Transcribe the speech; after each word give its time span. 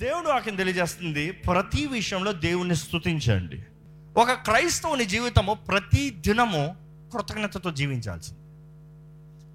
దేవుడు 0.00 0.28
వాక్యం 0.28 0.56
తెలియజేస్తుంది 0.56 1.30
ప్రతి 1.30 1.86
విషయంలో 1.86 2.32
దేవుణ్ణి 2.32 2.76
స్తుతించండి. 2.76 3.64
ఒక 4.16 4.32
క్రైస్తవుని 4.32 5.04
జీవితము 5.04 5.54
ప్రతి 5.54 6.10
దినము 6.10 6.76
కృతజ్ఞతతో 7.12 7.70
జీవించాల్సింది. 7.70 8.40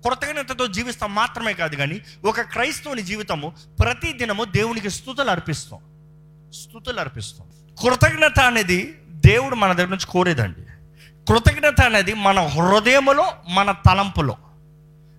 కృతజ్ఞతతో 0.09 0.67
జీవిస్తాం 0.67 1.15
మాత్రమే 1.15 1.53
కాదు 1.53 1.75
కానీ 1.75 2.01
ఒక 2.25 2.41
క్రైస్తవుని 2.41 3.01
జీవితము 3.01 3.53
ప్రతి 3.79 4.13
దినము 4.13 4.43
దేవునికి 4.43 4.89
స్థుతులు 4.89 5.29
అర్పిస్తాం. 5.29 5.79
స్థుతులు 6.53 6.99
అర్పిస్తాం. 6.99 7.47
కృతజ్ఞత 7.81 8.39
అనేది 8.39 9.01
దేవుడు 9.09 9.55
మన 9.55 9.73
దగ్గర 9.73 9.89
నుంచి 9.89 10.07
కోరేదండి. 10.07 10.61
కృతజ్ఞత 11.25 11.81
అనేది 11.81 12.13
మన 12.13 12.39
హృదయములో 12.39 13.25
మన 13.49 13.71
తలంపులో. 13.71 14.37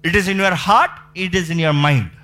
It 0.06 0.16
is 0.16 0.29
in 0.29 0.38
your 0.38 0.54
heart 0.54 1.18
it 1.18 1.36
is 1.36 1.50
in 1.50 1.61
your 1.61 1.77
mind 1.77 2.16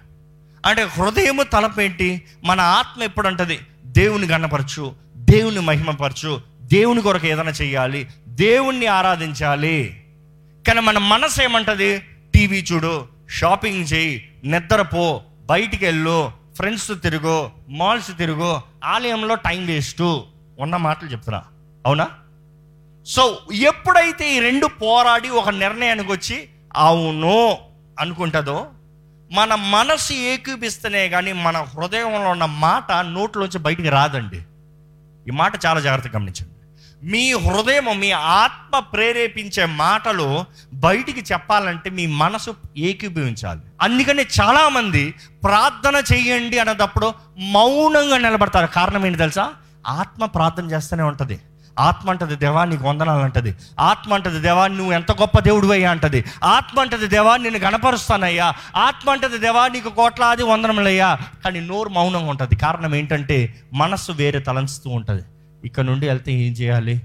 అంటే 0.66 0.82
హృదయము 0.82 1.42
తలపేంటి? 1.42 2.22
మన 2.44 2.60
ఆత్మ 2.60 3.02
ఎప్పుడు 3.02 3.28
అంటది 3.28 3.58
దేవుని 3.84 4.26
గణపరచు 4.26 4.94
దేవుని 5.16 5.60
మహిమపరచు 5.60 6.40
దేవుని 6.60 7.02
కొరకు 7.02 7.26
ఏదైనా 7.26 7.50
చేయాలి 7.50 8.08
దేవుణ్ణి 8.26 8.86
ఆరాధించాలి. 8.86 10.04
కానీ 10.68 10.80
మన 10.80 10.98
మనసు 10.98 11.42
ఏమంటది? 11.42 11.98
టీవీ 12.34 12.64
చూడు 12.72 13.08
షాపింగ్ 13.30 13.86
చేయి 13.92 14.28
నిద్రపో 14.44 15.22
బయటికి 15.46 15.84
వెళ్ళు 15.84 16.32
ఫ్రెండ్స్ 16.56 16.90
తిరుగు 17.02 17.50
మాల్స్ 17.68 18.18
తిరుగు 18.18 18.60
ఆలయంలో 18.84 19.34
టైం 19.34 19.66
వేస్ట్ 19.66 20.02
ఉన్న 20.58 20.76
మాటలు 20.76 21.08
చెప్తున్నా. 21.08 21.42
అవునా? 21.86 22.08
సో 23.06 23.38
ఎప్పుడైతే 23.54 24.36
ఈ 24.36 24.40
రెండు 24.40 24.66
పోరాడి 24.66 25.28
ఒక 25.28 25.48
నిర్ణయానికి 25.48 26.12
వచ్చి 26.12 26.48
అవును 26.76 27.58
అనుకుంటుందో 28.00 28.66
మన 29.32 29.54
మనసు 29.54 30.12
ఏకీపిస్తేనే 30.12 31.08
కానీ 31.08 31.32
మన 31.32 31.56
హృదయంలో 31.56 32.30
ఉన్న 32.30 32.44
మాట 32.44 32.92
నోట్లోంచి 32.92 33.58
బయటికి 33.58 33.88
రాదండి. 33.88 34.42
ఈ 35.28 35.30
మాట 35.30 35.66
చాలా 35.66 35.80
జాగ్రత్తగా 35.80 36.12
గమనించండి. 36.16 36.52
మీ 37.10 37.32
హృదయం 37.32 38.00
మీ 38.00 38.10
ఆత్మ 38.10 38.78
ప్రేరేపించే 38.78 39.66
మాటలు 39.66 40.44
బయటికి 40.72 41.20
చెప్పాలంటే 41.32 41.90
మీ 41.90 42.06
మనసు 42.06 42.56
ఏకీభవించాలి. 42.76 43.60
అందుకని 43.82 44.22
చాలామంది 44.40 45.14
ప్రార్థన 45.44 46.02
చేయండి 46.14 46.58
అన్నదప్పుడు 46.58 47.14
మౌనంగా 47.38 48.18
నిలబడతారు. 48.18 48.66
కారణం 48.66 49.06
ఏంటి 49.06 49.18
తెలుసా? 49.18 49.52
ఆత్మ 49.86 50.24
ప్రార్థన 50.24 50.64
చేస్తూనే 50.64 51.02
ఉంటుంది. 51.02 51.40
ఆత్మ 51.78 52.10
అంటది 52.10 52.36
దేవా 52.36 52.64
నీకు 52.64 52.84
వందనాలు 52.84 53.22
అంటది. 53.22 53.56
ఆత్మ 53.80 54.14
అంటది 54.14 54.40
దేవా 54.40 54.66
నువ్వు 54.66 54.92
ఎంత 54.92 55.12
గొప్ప 55.12 55.38
దేవుడు 55.38 55.66
అయ్యా 55.66 55.90
అంటది. 55.90 56.24
ఆత్మ 56.44 56.80
అంటది 56.80 57.06
దేవా 57.06 57.36
నేను 57.36 57.58
గణపరుస్తానయ్యా. 57.58 58.52
ఆత్మ 58.76 59.10
అంటది 59.10 59.38
దేవా 59.38 59.68
నీకు 59.68 59.88
కోట్లాది 59.88 60.42
వందనములయ్యా. 60.42 61.18
కానీ 61.44 61.60
నోరు 61.60 61.88
మౌనంగా 61.88 62.30
ఉంటుంది. 62.30 62.56
కారణం 62.56 62.94
ఏంటంటే 62.94 63.62
మనస్సు 63.72 64.12
వేరే 64.12 64.40
తలంచుతూ 64.40 64.90
ఉంటుంది. 64.90 65.22
ఇక్కడ 65.64 65.84
నుండి 65.84 66.08
వెళ్తే 66.08 66.32
ఏం 66.32 66.52
చేయాలి? 66.52 67.02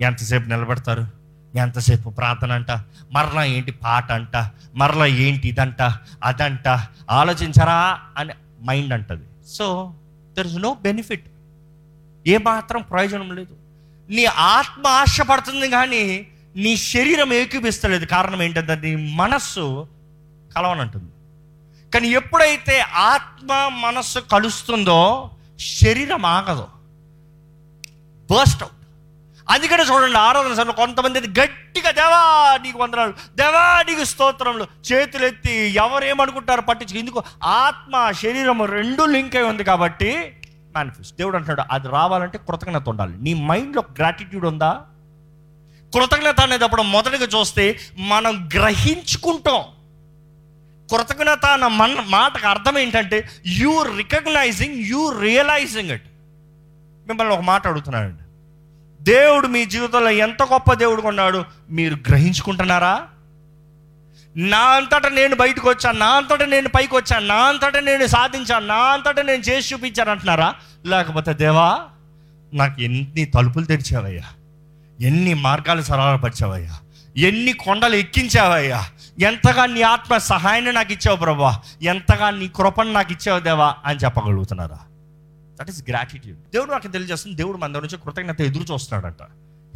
ఎంతసేపు 0.00 0.48
నిలబడతారు? 0.48 1.06
ఎంతసేపు 1.54 2.10
ప్రార్థన 2.10 2.52
అంట? 2.52 2.70
మరలా 3.12 3.44
ఏంటి 3.44 3.70
పాట 3.70 4.12
అంట? 4.12 4.50
మరలా 4.74 5.06
ఏంటి 5.06 5.48
ఇదంట? 5.48 5.82
అదంట? 6.24 6.80
ఆలోచించరా 7.10 7.98
అని 8.18 8.32
మైండ్ 8.64 8.92
అంటది. 8.92 9.24
So 9.48 9.94
there 10.34 10.46
is 10.46 10.56
no 10.56 10.76
benefit 10.82 11.26
ఏ 12.26 12.38
మాత్రం 12.38 12.82
ప్రయోజనం 12.82 13.34
లేదు. 13.34 13.54
నీ 14.10 14.24
ఆత్మ 14.24 14.86
ఆశపడుతుంది 14.86 15.68
కానీ 15.70 16.26
నీ 16.56 16.76
శరీరం 16.76 17.32
ఏకీపిస్తలేదు 17.32 18.04
కారణం 18.04 18.42
ఏంటంటే 18.42 18.76
నీ 18.76 19.14
మనస్సు 19.14 19.88
కలవనంటుంది. 20.56 21.12
కానీ 21.94 22.08
ఎప్పుడైతే 22.08 22.80
ఆత్మ 22.80 23.68
మనస్సు 23.68 24.18
కలుస్తుందో 24.18 25.30
శరీరం 25.58 26.26
ఆగదు. 26.26 26.66
Burst 28.30 28.62
out. 28.62 28.76
అందుకనే 29.50 29.82
చూడండి 29.82 30.18
ఆరాధన 30.18 30.54
సార్లు 30.54 30.72
కొంతమంది 30.72 31.18
అయితే 31.18 31.40
గట్టిగా 31.40 31.90
దేవా 31.90 32.58
నీకు 32.62 32.78
వందనాలు. 32.78 33.12
దేవా 33.36 33.82
నీకు 33.88 34.04
స్తోత్రంలో 34.04 34.66
చేతులు 34.92 35.24
ఎత్తి 35.24 35.52
ఎవరేమనుకుంటారు 35.52 36.60
పట్టించు 36.60 36.98
ఎందుకు 36.98 37.22
ఆత్మ 37.44 38.10
శరీరం 38.10 38.64
రెండు 38.64 39.02
లింక్ 39.02 39.36
అయి 39.36 39.44
ఉంది 39.44 39.64
కాబట్టి 39.64 40.32
మేనిఫెస్ట్ 40.76 41.16
దేవుడు 41.16 41.36
అంటున్నాడు 41.36 41.74
అది 41.74 41.88
రావాలంటే 41.88 42.38
కృతజ్ఞత 42.38 42.88
ఉండాలి. 42.88 43.22
నీ 43.22 43.34
మైండ్లో 43.34 43.84
గ్రాటిట్యూడ్ 43.96 44.46
ఉందా? 44.46 44.82
కృతజ్ఞత 45.94 46.40
అనేటప్పుడు 46.40 46.82
మొదటిగా 46.82 47.40
చూస్తే 47.40 47.78
మనం 47.98 48.48
గ్రహించుకుంటాం. 48.54 49.62
కృతజ్ఞత 50.90 51.46
అన్న 51.46 51.66
మన 51.66 52.04
మాటకు 52.08 52.48
అర్థం 52.48 52.78
ఏంటంటే 52.78 53.28
you 53.46 53.82
recognizing 53.82 54.74
you 54.74 55.20
realizing 55.20 55.90
it 55.90 56.02
మిమ్మల్ని 57.06 57.34
ఒక 57.34 57.40
మాట 57.40 57.66
అడుగుతున్నానండి. 57.66 58.22
దేవుడు 59.04 59.46
మీ 59.46 59.64
జీవితంలో 59.66 60.10
ఎంత 60.10 60.42
గొప్ప 60.42 60.72
దేవుడు 60.72 61.00
కొన్నాడు 61.00 61.44
మీరు 61.70 61.94
గ్రహించుకుంటున్నారా? 61.94 63.08
నా 64.36 64.58
అంతటా 64.58 65.08
నేను 65.08 65.36
బయటకు 65.36 65.68
వచ్చాను 65.68 65.98
నా 65.98 66.06
అంతటా 66.06 66.46
నేను 66.46 66.68
పైకి 66.68 66.96
వచ్చాను 66.96 67.26
నా 67.26 67.34
అంతటా 67.34 67.80
నేను 67.80 68.06
సాధించాను 68.06 68.66
నా 68.66 68.74
అంతటా 68.74 69.22
నేను 69.22 69.42
చేసి 69.42 69.74
చూపించాను 69.74 70.10
అంటున్నారా? 70.10 70.54
లేకపోతే 70.86 71.34
దేవా 71.34 71.88
నాకు 72.52 72.82
ఎన్ని 72.82 73.24
తలుపులు 73.24 73.64
తెరిచావయ్యా 73.64 74.28
ఎన్ని 75.00 75.34
మార్గాలు 75.34 75.82
సరళపరిచావయ్యా 75.82 76.76
ఎన్ని 77.18 77.52
కొండలు 77.52 77.96
ఎక్కించావయ్యా 77.96 78.80
ఎంతగా 79.20 79.66
నీ 79.66 79.82
ఆత్మ 79.82 80.16
సహాయాన్ని 80.16 80.72
నాకు 80.72 80.92
ఇచ్చావు 80.92 81.16
ప్రభా 81.16 81.62
ఎంతగా 81.82 82.30
నీ 82.30 82.48
కృపను 82.48 82.92
నాకు 82.92 83.12
ఇచ్చావు 83.12 83.40
దేవా 83.40 83.74
అని 83.84 83.98
చెప్పగలుగుతున్నారా? 83.98 84.80
దట్ 85.60 85.70
ఈస్ 85.70 85.82
గ్రాటిట్యూడ్ 85.88 86.38
దేవుడు 86.52 86.70
నాకు 86.70 86.88
తెలియజేస్తుంది 86.88 87.36
దేవుడు 87.36 87.58
మన 87.58 87.72
దగ్గర 87.72 87.80
నుంచి 87.80 87.96
కృతజ్ఞత 87.96 88.40
ఎదురు 88.40 88.72
చూస్తున్నాడంట. 88.72 89.22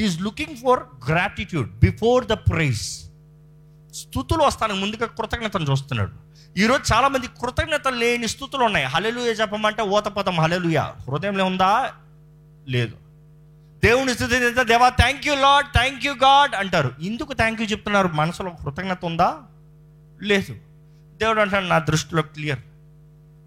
Is 0.00 0.22
looking 0.22 0.56
for 0.56 1.10
gratitude 1.10 1.70
before 1.78 2.26
the 2.26 2.32
praise 2.32 2.84
స్థుతులు 3.94 4.42
వస్తాను. 4.42 4.74
ముందుగా 4.74 5.06
కృతజ్ఞతను 5.06 5.70
చూస్తున్నాడు. 5.70 6.12
ఈరోజు 6.58 6.94
చాలా 6.94 7.08
మంది 7.08 7.26
కృతజ్ఞత 7.26 7.88
లేని 7.88 8.28
స్థుతులు 8.28 8.64
ఉన్నాయి. 8.64 8.86
హలెలుయ 8.86 9.24
చెప్పమంటే 9.24 9.82
ఓతపదం 9.82 10.40
హలెలుయ 10.40 10.78
హృదయంలో 10.78 11.44
ఉందా? 11.44 11.92
లేదు. 12.68 12.92
దేవుని 13.84 14.14
స్థుతి 14.14 14.64
దేవా 14.64 14.88
thank 14.88 15.26
you 15.26 15.34
lord 15.34 15.66
thank 15.66 16.06
you 16.06 16.12
God 16.12 16.54
అంటారు. 16.54 16.90
ఎందుకు 17.02 17.32
థ్యాంక్ 17.32 17.60
యూ 17.60 17.66
చెప్తున్నారు? 17.66 18.08
మనసులో 18.08 18.50
కృతజ్ఞత 18.50 19.04
ఉందా? 19.04 19.38
లేదు. 20.22 20.54
దేవుడు 21.16 21.40
అంటాడు 21.40 21.64
నా 21.64 21.78
దృష్టిలో 21.78 22.22
క్లియర్ 22.22 22.58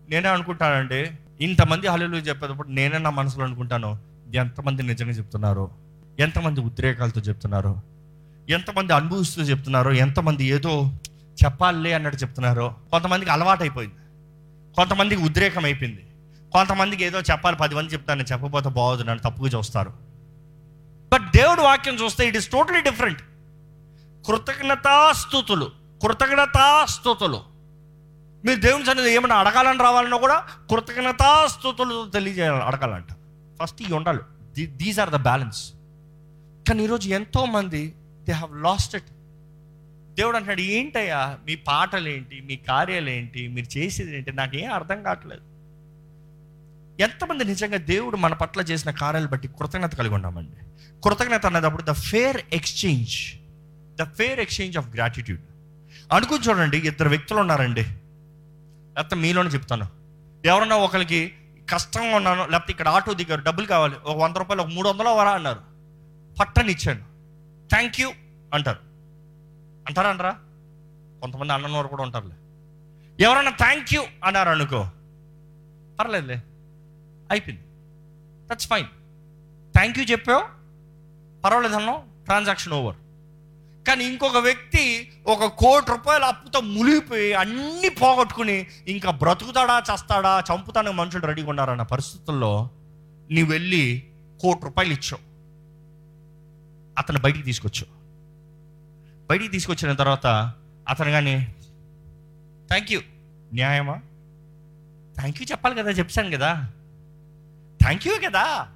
నేనే 0.09 0.29
అనుకుంటానండి 0.29 1.11
ఇంతమంది 1.41 1.87
హల్లు 1.87 2.17
చెప్పేటప్పుడు 2.17 2.67
నేనే 2.67 2.97
నా 2.97 3.09
మనసులో 3.09 3.45
అనుకుంటాను. 3.45 3.99
ఎంతమంది 4.35 4.83
నిజంగా 4.83 5.11
చెప్తున్నారు? 5.11 5.71
ఎంతమంది 6.19 6.59
ఉద్రేకాలతో 6.59 7.21
చెప్తున్నారు? 7.21 7.96
ఎంతమంది 8.49 8.93
అనుభవిస్తూ 8.93 9.41
చెప్తున్నారో 9.41 9.91
ఎంతమంది 9.93 10.45
ఏదో 10.45 10.91
చెప్పాలి 11.45 11.93
అన్నట్టు 11.93 12.19
చెప్తున్నారో 12.19 12.75
కొంతమందికి 12.91 13.31
అలవాటైపోయింది. 13.31 13.95
కొంతమందికి 14.75 15.21
ఉద్రేకం 15.21 15.65
అయిపోయింది 15.65 16.03
కొంతమందికి 16.53 17.03
ఏదో 17.03 17.19
చెప్పాలి 17.19 17.57
పది 17.57 17.75
మంది 17.75 17.93
చెప్తాను 17.93 18.17
నేను 18.17 18.33
చెప్పకపోతే 18.33 18.69
బాగోదు 18.69 19.03
నన్ను 19.03 19.29
తప్పుగా 19.29 19.49
చూస్తారు. 19.49 19.89
బట్ 21.13 21.25
దేవుడు 21.35 21.61
వాక్యం 21.61 21.95
చూస్తే 21.95 22.27
ఇట్ 22.27 22.37
ఇస్ 22.37 22.49
టోటలీ 22.49 22.81
డిఫరెంట్. 22.81 23.21
కృతజ్ఞతాస్తుతులు 24.27 25.71
కృతజ్ఞతాస్తుతులు 26.03 27.39
మీరు 28.45 28.59
దేవుని 28.59 28.85
సన్నిధి 28.85 29.15
ఏమైనా 29.15 29.35
అడగాలని 29.35 29.79
రావాలన్నా 29.79 30.17
కూడా 30.17 30.43
కృతజ్ఞతాస్తుతులు 30.69 32.09
తెలియజేయాలి 32.13 32.63
అడగాలంట. 32.63 33.07
ఫస్ట్ 33.61 33.81
ఇవి 33.81 33.93
ఉండాలి. 33.93 34.19
దీస్ 34.65 34.99
ఆర్ 34.99 35.09
ద 35.09 35.15
బ్యాలెన్స్ 35.15 35.71
కానీ 36.69 36.83
ఈరోజు 36.83 37.09
ఎంతోమంది 37.09 37.95
దే 38.27 38.33
హ్యావ్ 38.33 38.63
లాస్ట్ 38.63 38.95
ఇట్ 38.95 39.05
దేవుడు 40.13 40.37
అంటాడు 40.37 40.61
ఏంటయ్యా? 40.61 41.37
మీ 41.45 41.55
పాటలు 41.55 42.09
ఏంటి 42.09 42.43
మీ 42.45 42.55
కార్యాలు 42.55 43.09
ఏంటి 43.09 43.47
మీరు 43.47 43.77
చేసేది 43.77 44.17
ఏంటి? 44.17 44.31
నాకేం 44.31 44.73
అర్థం 44.73 45.03
కావట్లేదు. 45.03 45.41
ఎంతమంది 47.01 47.45
నిజంగా 47.45 47.77
దేవుడు 47.77 48.17
మన 48.17 48.33
పట్ల 48.33 48.61
చేసిన 48.61 48.91
కార్యాలు 48.91 49.27
బట్టి 49.27 49.47
కృతజ్ఞత 49.47 49.95
కలిగి 49.95 50.13
ఉన్నామండి. 50.13 50.51
కృతజ్ఞత 51.01 51.45
అనేటప్పుడు 51.45 51.81
the 51.81 51.91
fair 51.91 52.41
exchange 52.53 53.35
the 53.95 54.03
fair 54.03 54.39
exchange 54.39 54.77
of 54.77 54.95
gratitude 54.95 55.41
అనుకుని 56.13 56.49
చూడండి 56.49 56.77
ఇద్దరు 56.77 57.09
వ్యక్తులు 57.09 57.39
ఉన్నారండి. 57.39 57.81
లేకపోతే 57.81 59.15
మీలోనే 59.15 59.49
చెప్తాను. 59.49 59.87
ఎవరన్నా 60.45 60.75
ఒకరికి 60.75 61.33
కష్టంగా 61.69 62.15
ఉన్నాను 62.15 62.47
లేకపోతే 62.47 62.71
ఇక్కడ 62.71 62.87
ఆటో 62.87 63.13
దిగారు 63.13 63.41
డబ్బులు 63.41 63.65
కావాలి 63.65 63.93
ఒక 64.05 64.17
వంద 64.17 64.35
రూపాయలు 64.35 64.61
ఒక 64.61 64.67
మూడు 64.67 64.89
వందలు 64.89 65.09
వరా 65.09 65.31
అన్నారు. 65.31 65.59
పట్టనిచ్చాను. 66.39 67.16
థ్యాంక్ 67.69 68.01
యూ 68.01 68.11
అంటారు. 68.53 68.79
అంటారా 69.87 70.09
అంటారా? 70.09 70.31
కొంతమంది 71.21 71.53
అన్నవారు 71.53 71.87
కూడా 71.87 72.03
ఉంటారులే. 72.03 72.35
ఎవరన్నా 73.23 73.51
థ్యాంక్ 73.51 73.93
యూ 73.93 74.03
అన్నారు 74.23 74.49
అనుకో. 74.49 74.89
పర్లేదులే. 75.99 76.41
అయిపోయింది. 77.31 77.63
దట్స్ 78.47 78.67
ఫైన్ 78.67 78.87
థ్యాంక్ 79.73 79.99
యూ 79.99 80.05
చెప్పావు. 80.05 80.41
పర్వాలేదు 81.41 81.75
అన్నావు. 81.75 82.23
ట్రాన్సాక్షన్ 82.25 82.73
ఓవర్ 82.73 82.95
కానీ 83.87 84.05
ఇంకొక 84.05 84.37
వ్యక్తి 84.37 85.11
ఒక 85.27 85.45
కోటి 85.45 85.91
రూపాయల 85.91 86.23
అప్పుతో 86.23 86.59
మునిగిపోయి 86.59 87.33
అన్నీ 87.33 87.89
పోగొట్టుకుని 87.89 88.67
ఇంకా 88.87 89.11
బ్రతుకుతాడా 89.11 89.83
చస్తాడా 89.95 90.43
చంపుతానికి 90.53 90.93
మనుషులు 90.93 91.25
రెడీగా 91.25 91.49
ఉన్నారన్న 91.49 91.81
పరిస్థితుల్లో 91.81 92.69
నీ 93.31 93.43
వెళ్ళి 93.43 94.11
కోటి 94.41 94.59
రూపాయలు 94.63 94.93
ఇచ్చావు. 94.93 95.26
అతను 96.97 97.19
బయటికి 97.19 97.43
తీసుకొచ్చు. 97.43 97.85
బయటికి 99.29 99.51
తీసుకొచ్చిన 99.51 99.93
తర్వాత 99.93 100.53
అతను 100.89 101.11
కానీ 101.11 101.55
థ్యాంక్ 102.67 102.91
యూ 102.91 103.01
న్యాయమా? 103.53 103.93
థ్యాంక్ 105.17 105.41
యూ 105.41 105.45
చెప్పాలి 105.51 105.75
కదా 105.75 105.91
చెప్పాను 105.91 106.37
కదా. 106.37 106.69
థ్యాంక్ 107.81 108.07
యూ 108.07 108.13
కదా. 108.29 108.67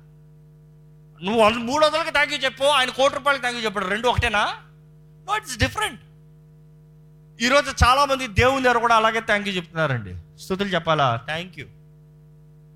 నువ్వు 1.23 1.41
వంద- 1.41 1.59
మూడు 1.59 1.85
వందలకి 1.85 2.11
థ్యాంక్ 2.11 2.33
యూ 2.33 2.39
చెప్పు 2.39 2.63
ఆయన 2.63 2.89
కోటి 2.89 3.15
రూపాయలకి 3.15 3.41
థ్యాంక్ 3.41 3.59
యూ 3.59 3.65
చెప్పాడు. 3.65 3.85
రెండు 3.85 4.07
ఒకటేనా? 4.07 4.45
నో 5.27 5.37
ఇట్స్ 5.37 5.57
డిఫరెంట్ 5.57 6.01
ఈరోజు 7.43 7.85
చాలా 7.85 8.05
మంది 8.05 8.27
దేవుని 8.27 8.63
దగ్గర 8.63 8.77
కూడా 8.77 8.95
అలాగే 8.95 9.19
థ్యాంక్ 9.19 9.47
యూ 9.47 9.53
చెప్తున్నారండి. 9.53 10.39
స్థుతులు 10.39 10.69
చెప్పాలా? 10.69 11.21
థ్యాంక్ 11.25 11.59
యూ 11.59 11.65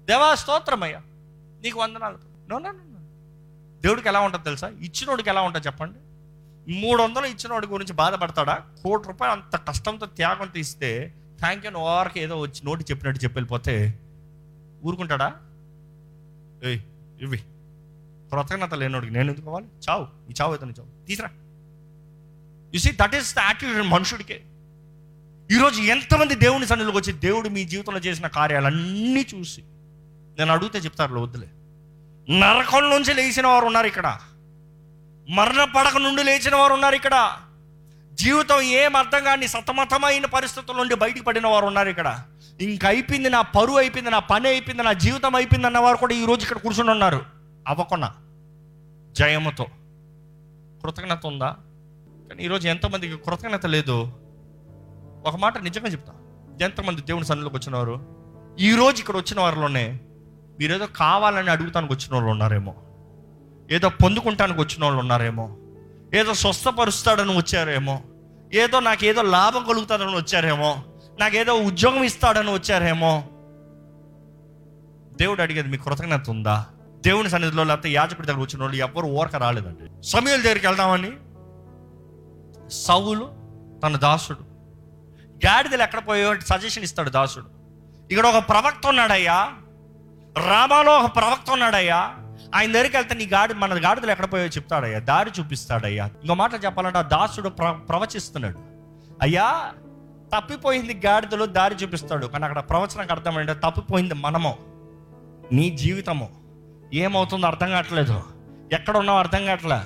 దేవా 0.05 0.35
స్తోత్రం 0.35 0.83
అయ్యా 0.83 0.99
నీకు 1.61 1.79
వందనాలు. 1.79 2.17
నో 2.49 2.59
నో 2.59 2.71
దేవుడికి 3.85 4.07
ఎలా 4.07 4.19
ఉంటుంది 4.19 4.45
తెలుసా? 4.45 4.67
ఇచ్చినోడికి 4.67 5.29
ఎలా 5.29 5.41
ఉంటుంది 5.41 5.65
చెప్పండి? 5.65 5.99
మూడు 6.73 7.03
వందలు 7.03 7.25
ఇచ్చినోడి 7.25 7.67
గురించి 7.67 7.93
బాధపడతాడా? 7.93 8.55
కోటి 8.83 9.07
రూపాయలు 9.07 9.41
అంత 9.41 9.55
కష్టంతో 9.55 10.05
త్యాగంతో 10.05 10.59
ఇస్తే 10.59 11.13
థ్యాంక్ 11.39 11.65
యూ 11.65 11.71
ఓవర్కి 11.71 12.19
ఏదో 12.19 12.39
వచ్చి 12.39 12.65
నోటి 12.65 12.83
చెప్పినట్టు 12.83 13.23
చెప్పి 13.23 13.35
వెళ్ళిపోతే 13.35 13.99
ఊరుకుంటాడా? 14.85 15.33
ఏయ్ 16.63 16.79
ఇవి 17.21 17.37
కృతజ్ఞత 18.31 18.73
లేనోడికి 18.73 19.13
నేను 19.13 19.31
ఎందుకు 19.31 19.45
కావాలి 19.45 19.65
చావు. 19.89 20.07
ఈ 20.29 20.33
చావు 20.41 20.51
అయితే 20.51 20.81
చావు. 20.81 21.05
Teesra. 21.05 21.29
You 22.73 22.79
see 22.79 22.91
that 22.91 23.15
is 23.15 23.35
the 23.35 23.39
attitude 23.39 23.87
మనుషుడికే. 23.87 24.43
ఈరోజు 25.55 25.81
ఎంతమంది 25.81 26.35
దేవుని 26.35 26.67
సన్నిధిలోకి 26.67 26.97
వచ్చి 26.97 27.19
దేవుడు 27.19 27.49
మీ 27.49 27.65
జీవితంలో 27.65 27.99
చేసిన 27.99 28.27
కార్యాలన్నీ 28.27 29.27
చూసి 29.35 29.61
నేను 30.39 30.51
అడిగితే 30.51 30.79
చెప్తారు 30.79 31.19
వద్దులే. 31.19 31.47
నరకం 32.29 32.89
నుంచి 32.89 33.13
లేచిన 33.13 33.47
వారు 33.47 33.65
ఉన్నారు 33.65 33.87
ఇక్కడ. 33.87 34.17
మరణ 35.29 35.63
పడక 35.63 35.97
నుండి 35.97 36.23
లేచిన 36.23 36.55
వారు 36.55 36.73
ఉన్నారు 36.73 36.95
ఇక్కడ. 36.95 37.37
జీవితం 38.13 38.61
ఏం 38.61 38.95
అర్థం 38.95 39.23
కాని 39.23 39.47
సతమతమైన 39.47 40.25
పరిస్థితుల 40.25 40.77
నుండి 40.77 40.95
బయటికి 40.95 41.25
పడిన 41.25 41.47
వారు 41.47 41.65
ఉన్నారు 41.65 41.89
ఇక్కడ. 41.89 42.23
ఇంక 42.61 42.85
అయిపోయింది 42.85 43.29
నా 43.29 43.41
పరువు 43.41 43.77
అయిపోయింది 43.77 44.11
నా 44.11 44.19
పని 44.19 44.47
అయిపోయింది 44.47 44.83
నా 44.83 44.93
జీవితం 44.93 45.35
అయిపోయింది 45.35 45.67
అన్నవారు 45.67 45.97
కూడా 45.97 46.13
ఈ 46.13 46.25
రోజు 46.25 46.41
ఇక్కడ 46.41 46.57
కూర్చుని 46.57 46.91
ఉన్నారు. 46.91 47.25
అవ్వకుండా 47.67 48.13
జయముతో. 49.11 49.63
కృతజ్ఞత 50.81 51.25
ఉందా? 51.25 51.55
కానీ 52.29 52.43
ఈరోజు 52.43 52.67
ఎంతమందికి 52.67 53.17
కృతజ్ఞత 53.17 53.65
లేదు? 53.65 54.11
ఒక 55.25 55.35
మాట 55.35 55.57
నిజంగా 55.57 55.87
చెప్తా. 55.87 56.13
ఎంతమంది 56.61 57.01
దేవుని 57.01 57.25
సన్నిలోకి 57.25 57.55
వచ్చినవారు? 57.55 58.15
ఈ 58.59 58.75
రోజు 58.75 58.99
ఇక్కడ 58.99 59.15
వచ్చిన 59.15 59.39
వారిలోనే 59.39 59.99
మీరేదో 60.59 60.85
కావాలని 60.85 61.49
అడుగుతానికి 61.49 61.93
వచ్చిన 61.93 62.13
వాళ్ళు 62.13 62.29
ఉన్నారేమో. 62.29 62.75
ఏదో 63.71 63.89
పొందుకుంటానికి 63.89 64.59
వచ్చిన 64.59 64.83
వాళ్ళు 64.83 64.99
ఉన్నారేమో. 64.99 65.57
ఏదో 66.13 66.33
స్వస్థపరుస్తాడని 66.33 67.37
వచ్చారేమో. 67.37 68.01
ఏదో 68.53 68.79
నాకేదో 68.79 69.21
లాభం 69.21 69.63
కలుగుతాడని 69.63 70.15
వచ్చారేమో. 70.15 70.83
నాకేదో 71.19 71.53
ఉద్యోగం 71.53 72.03
ఇస్తాడని 72.03 72.53
వచ్చారేమో. 72.53 73.23
దేవుడు 75.17 75.41
అడిగేది 75.41 75.69
మీ 75.69 75.77
కృతజ్ఞత 75.77 76.29
ఉందా? 76.29 76.65
దేవుని 77.05 77.29
సన్నిధిలో 77.29 77.63
లేకపోతే 77.63 77.89
యాజకుడి 77.89 78.27
దగ్గర 78.27 78.39
వచ్చిన 78.39 78.61
వాళ్ళు 78.61 78.77
ఎవ్వరు 78.77 79.05
ఓరక 79.05 79.35
రాలేదండి. 79.35 80.03
సమయాల 80.03 80.41
దగ్గరికి 80.41 80.67
వెళ్దామని 80.67 81.11
సవులు 82.69 83.33
తన 83.83 83.97
దాసుడు. 83.97 84.39
గాడిదలు 85.45 85.83
ఎక్కడ 85.83 86.07
పోయో 86.07 86.35
సజెషన్ 86.39 86.83
ఇస్తాడు 86.83 87.09
దాసుడు. 87.09 87.45
ఇక్కడ 88.11 88.27
ఒక 88.27 88.49
ప్రవక్త 88.49 88.87
ఉన్నాడయ్యా. 88.87 89.53
రామాలో 90.37 90.99
ఒక 90.99 91.15
ప్రవక్త 91.15 91.51
ఉన్నాడయ్యా. 91.51 92.15
ఆయన 92.55 92.71
దగ్గరికి 92.71 92.97
వెళ్తే 92.97 93.15
నీ 93.15 93.25
గాడి 93.25 93.53
మన 93.53 93.73
గాడిదలు 93.73 94.11
ఎక్కడ 94.11 94.33
పోయో 94.33 94.45
చెప్తాడయ్యా. 94.45 94.99
దారి 94.99 95.31
చూపిస్తాడయ్యా. 95.39 96.05
ఇంకో 96.05 96.33
మాట 96.33 96.65
చెప్పాలంటే 96.65 96.97
ఆ 96.97 97.01
దాసుడు 97.01 97.49
ప్ర 97.49 97.71
ప్రవచిస్తున్నాడు. 97.71 98.59
అయ్యా 99.21 99.71
తప్పిపోయింది 100.37 101.01
గాడిదలో 101.05 101.45
దారి 101.45 101.75
చూపిస్తాడు. 101.75 102.25
కానీ 102.25 102.45
అక్కడ 102.45 102.59
ప్రవచనకు 102.59 103.11
అర్థమైంటే 103.11 103.53
తప్పిపోయింది 103.53 104.13
మనము. 104.13 104.57
నీ 105.51 105.69
జీవితము. 105.69 106.29
ఏమవుతుందో 106.93 107.47
అర్థం 107.47 107.69
కావట్లేదు. 107.69 108.23
ఎక్కడ 108.73 108.97
ఉన్నావు 108.97 109.19
అర్థం 109.19 109.45
కావట్లే. 109.45 109.79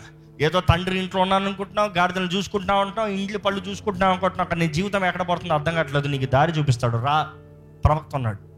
ఏదో 0.45 0.61
తండ్రి 0.61 0.99
ఇంట్లో 0.99 1.21
ఉన్నాను 1.21 1.45
అనుకుంటున్నావు 1.45 1.89
గాడిదలు 1.97 2.25
చూసుకుంటున్నావు 2.25 2.81
అంటున్నావు 2.81 3.09
ఇంట్లో 3.09 3.39
పళ్ళు 3.39 3.61
చూసుకుంటున్నావు 3.61 4.11
అనుకుంటున్నావు 4.11 4.45
అక్కడ 4.45 4.57
నీ 4.57 4.67
జీవితం 4.67 5.05
ఎక్కడ 5.05 5.21
పడుతుందో 5.21 5.53
అర్థం 5.53 5.73
కావట్లేదు. 5.73 6.07
నీకు 6.07 6.31
దారి 6.31 6.51
చూపిస్తాడు. 6.51 6.97
రా 6.97 7.29
ప్రవక్త 7.85 8.15
ఉన్నాడు. 8.15 8.48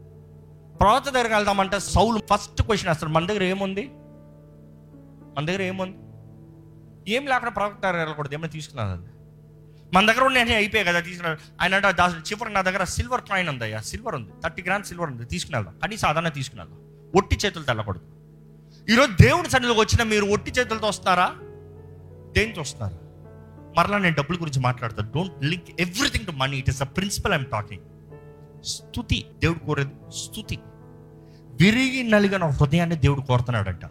ప్రవక్త 0.82 1.08
దగ్గరికి 1.08 1.34
వెళ్దామంటే 1.34 1.80
సౌలు 1.80 2.20
ఫస్ట్ 2.30 2.62
క్వశ్చన్ 2.62 2.88
వేస్తాడు 2.88 3.12
మన 3.12 3.26
దగ్గర 3.26 3.42
ఏముంది? 3.42 3.90
మన 5.36 5.44
దగ్గర 5.44 5.62
ఏముంది? 5.62 5.98
ఏం 7.14 7.26
లేకుండా 7.26 7.50
ప్రవక్త 7.50 7.82
దగ్గర 7.82 7.96
వెళ్ళకూడదు 7.96 8.34
ఏమైనా 8.34 8.48
తీసుకున్నాను 8.48 9.08
మన 9.94 10.06
దగ్గర 10.06 10.22
ఉన్న 10.22 10.38
అయిపోయాయి 10.38 10.88
కదా 10.88 11.00
తీసుకున్నాడు 11.00 11.40
ఆయన 11.62 11.74
అంటే 11.74 11.92
దాసు 11.92 12.16
చివరి 12.16 12.52
నా 12.52 12.60
దగ్గర 12.60 12.84
సిల్వర్ 12.84 13.20
కాయిన్ 13.20 13.48
ఉంది 13.48 13.64
అయ్యా 13.64 13.80
సిల్వర్ 13.80 14.14
ఉంది. 14.14 14.32
థర్టీ 14.44 14.62
గ్రామ్స్ 14.62 14.88
సిల్వర్ 14.88 15.10
ఉంది 15.10 15.24
తీసుకుని 15.24 15.56
వెళ్దాం. 15.56 15.74
సాధారణ 15.74 16.10
అదన్నా 16.10 16.30
తీసుకుని 16.30 16.62
వెళ్దాం. 16.62 16.78
ఒట్టి 17.16 17.36
చేతులు 17.36 17.64
తెల్లకూడదు 17.64 18.04
ఈరోజు 18.92 19.12
దేవుడి 19.22 19.50
సన్నిధికి 19.50 19.80
వచ్చిన 19.80 20.02
మీరు 20.02 20.24
ఒట్టి 20.24 20.50
చేతులతో 20.50 20.86
వస్తారా? 20.86 21.34
దేనితో 22.32 22.60
వస్తున్నారు 22.60 22.98
మరలా 23.78 23.98
నేను 23.98 24.14
డబ్బుల 24.14 24.36
గురించి 24.36 24.60
మాట్లాడతాను 24.60 25.12
don't 25.12 25.44
link 25.44 25.80
everything 25.80 26.26
to 26.26 26.30
money 26.30 26.58
it 26.58 26.68
is 26.68 26.82
a 26.82 26.84
principle 26.84 27.32
I'm 27.32 27.46
talking 27.46 27.82
స్థుతి 28.64 29.26
దేవుడు 29.38 29.58
కోరేది 29.58 29.90
స్థుతి 30.16 30.58
విరిగి 31.60 32.02
నలిగిన 32.02 32.44
హృదయాన్ని 32.44 32.96
దేవుడు 32.96 33.20
కోరుతున్నాడంట. 33.20 33.84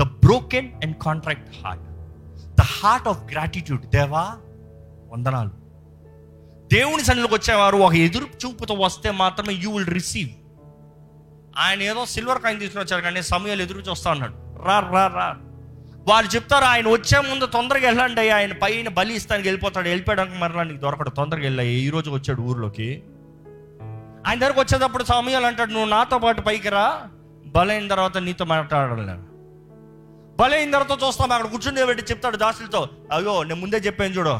The 0.00 0.02
broken 0.02 0.68
and 0.84 0.96
contract 0.96 1.66
heart 1.66 1.84
the 2.54 2.60
heart 2.60 3.08
of 3.08 3.32
gratitude 3.32 3.86
దేవా 3.86 4.36
వందనాలు. 5.12 5.50
దేవుని 6.72 7.04
సన్నిలోకి 7.04 7.34
వచ్చేవారు 7.34 7.76
ఒక 7.76 7.94
ఎదురు 7.94 8.24
చూపుతో 8.24 8.74
వస్తే 8.74 9.10
మాత్రమే 9.10 9.54
యూ 9.54 9.70
విల్ 9.72 9.86
రిసీవ్ 9.86 10.30
ఆయన 11.58 11.82
ఏదో 11.82 12.06
సిల్వర్ 12.06 12.42
కాయిన్ 12.42 12.60
తీసుకుని 12.60 12.84
వచ్చారు 12.84 13.02
కానీ 13.02 13.22
సమయాలు 13.22 13.62
ఎదురు 13.62 13.78
చూస్తా 13.78 14.10
ఉన్నాడు. 14.10 14.34
రా 14.64 14.80
రా 14.80 15.06
రా. 15.06 15.36
వారు 16.08 16.26
చెప్తారు 16.26 16.64
ఆయన 16.64 16.88
వచ్చే 16.88 17.20
ముందు 17.20 17.46
తొందరగా 17.46 17.86
వెళ్ళండి 17.86 18.30
ఆయన 18.30 18.52
పైన 18.52 18.88
బలి 18.88 19.14
ఇస్తానికి 19.14 19.48
వెళ్ళిపోతాడు 19.48 19.88
వెళ్ళిపోయడానికి 19.88 20.38
మరలా 20.38 20.62
నీకు 20.62 20.78
దొరకడు 20.78 21.10
తొందరగా 21.10 21.42
వెళ్ళాయి 21.42 21.74
ఈ 21.74 21.90
రోజు 21.90 22.10
వచ్చాడు 22.10 22.42
ఊర్లోకి. 22.42 23.02
ఆయన 24.26 24.38
దగ్గరకు 24.38 24.60
వచ్చేటప్పుడు 24.60 25.04
సమయాలు 25.04 25.46
అంటాడు 25.46 25.72
నువ్వు 25.72 25.88
నాతో 25.88 26.18
పాటు 26.18 26.40
పైకి 26.40 26.68
రా. 26.68 27.08
బలైన 27.46 27.88
తర్వాత 27.88 28.18
నీతో 28.18 28.44
మాట్లాడలేను 28.44 29.30
బలైన 30.36 30.70
తర్వాత 30.70 30.98
చూస్తాం 31.08 31.32
అక్కడ 31.32 31.50
కూర్చుని 31.50 31.86
పెట్టి 31.86 32.04
చెప్తాడు 32.04 32.36
దాసులతో 32.36 32.88
అయ్యో 33.12 33.42
నేను 33.42 33.60
ముందే 33.60 33.76
చెప్పాను 33.76 34.10
చూడు. 34.10 34.38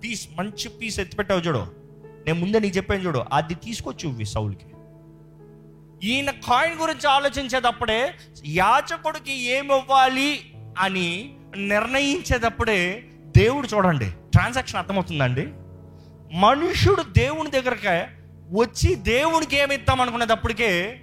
పీస్ 0.00 0.28
మంచి 0.38 0.68
పీస్ 0.68 1.00
ఎత్తిపెట్టావు 1.00 1.40
చూడు. 1.40 1.66
నేను 2.26 2.40
ముందే 2.40 2.58
నీకు 2.58 2.76
చెప్పాను 2.76 3.00
చూడు. 3.00 3.24
అది 3.32 3.54
తీసుకొచ్చి 3.54 4.08
ఇవ్వి 4.08 4.24
సౌల్కి. 4.24 4.66
ఈయన 6.08 6.30
కాయిన్ 6.30 6.80
గురించి 6.80 7.10
ఆలోచించేటప్పుడే 7.10 8.14
యాచకుడికి 8.46 9.32
ఏమి 9.32 9.78
ఇవ్వాలి 9.78 10.52
అని 10.78 11.36
నిర్ణయించేటప్పుడే 11.56 13.04
దేవుడు 13.36 13.66
చూడండి 13.66 14.10
ట్రాన్సాక్షన్ 14.10 14.78
అర్థమవుతుందండి. 14.78 15.48
మనుషుడు 16.38 17.02
దేవుని 17.02 17.50
దగ్గరకే 17.50 18.06
వచ్చి 18.50 18.94
దేవుడికి 18.94 19.56
ఏమి 19.56 19.74
ఇద్దాం 19.74 20.00
అనుకునేటప్పటికే 20.00 21.00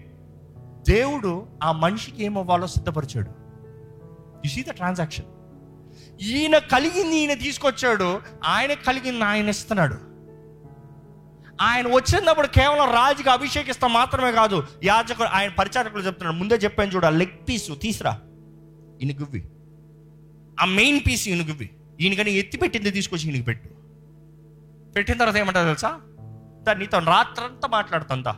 దేవుడు 0.88 1.48
ఆ 1.64 1.72
మనిషికి 1.72 2.24
ఏమి 2.24 2.68
సిద్ధపరిచాడు. 2.68 3.32
యు 4.46 4.50
సీ 4.50 4.64
ద 4.64 4.72
ట్రాన్సాక్షన్ 4.72 5.26
ఈయన 6.22 6.58
కలిగింది 6.58 7.16
ఈయన 7.16 7.34
తీసుకొచ్చాడు 7.34 8.22
ఆయన 8.46 8.74
కలిగింది 8.74 9.24
ఆయన 9.24 9.50
ఇస్తున్నాడు. 9.50 10.16
ఆయన 11.62 11.88
వచ్చినప్పుడు 11.88 12.48
కేవలం 12.48 12.94
రాజుకి 12.94 13.30
అభిషేకిస్తాం 13.30 13.94
మాత్రమే 13.94 14.32
కాదు 14.32 14.68
యాజకుడు 14.84 15.28
ఆయన 15.28 15.50
పరిచారకులు 15.50 16.04
చెప్తున్నాడు 16.04 16.36
ముందే 16.36 16.56
చెప్పాను 16.56 16.92
చూడ 16.92 17.06
లెగ్ 17.06 17.50
పీస్ 17.50 17.70
తీసురా. 17.82 18.20
ఈయనకివ్వి 19.02 19.50
ఆ 20.60 20.66
మెయిన్ 20.66 21.00
పీస్ 21.08 21.30
ఈయనకివ్వి 21.30 21.70
ఈయనకని 22.02 22.32
ఎత్తి 22.32 22.58
పెట్టింది 22.58 22.92
తీసుకొచ్చి 22.92 23.26
ఈయనకి 23.26 23.44
పెట్టు. 23.44 23.70
పెట్టిన 24.92 25.18
తర్వాత 25.18 25.38
ఏమంటారు 25.38 25.66
తెలుసా? 25.66 26.02
దాన్ని 26.66 26.84
నీతో 26.84 27.00
రాత్రంతా 27.00 27.68
మాట్లాడుతుందా 27.68 28.32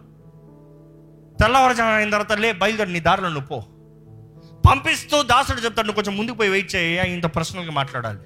తెల్లవారుజాము 1.39 1.91
అయిన 1.91 2.09
తర్వాత 2.09 2.33
లే 2.33 2.51
బయలుదేరి 2.51 2.93
నీ 2.93 2.99
దారిలో 2.99 3.29
నువ్వు 3.29 3.47
పో. 3.47 3.59
పంపిస్తూ 4.69 5.23
దాసుడు 5.23 5.61
చెప్తాడు 5.61 5.87
నువ్వు 5.87 6.03
కొంచెం 6.03 6.17
ముందుకు 6.17 6.35
పోయి 6.35 6.49
వెయిట్ 6.49 6.75
చేయి 6.75 7.13
ఇంత 7.13 7.25
పర్సనల్గా 7.25 7.71
మాట్లాడాలి. 7.71 8.19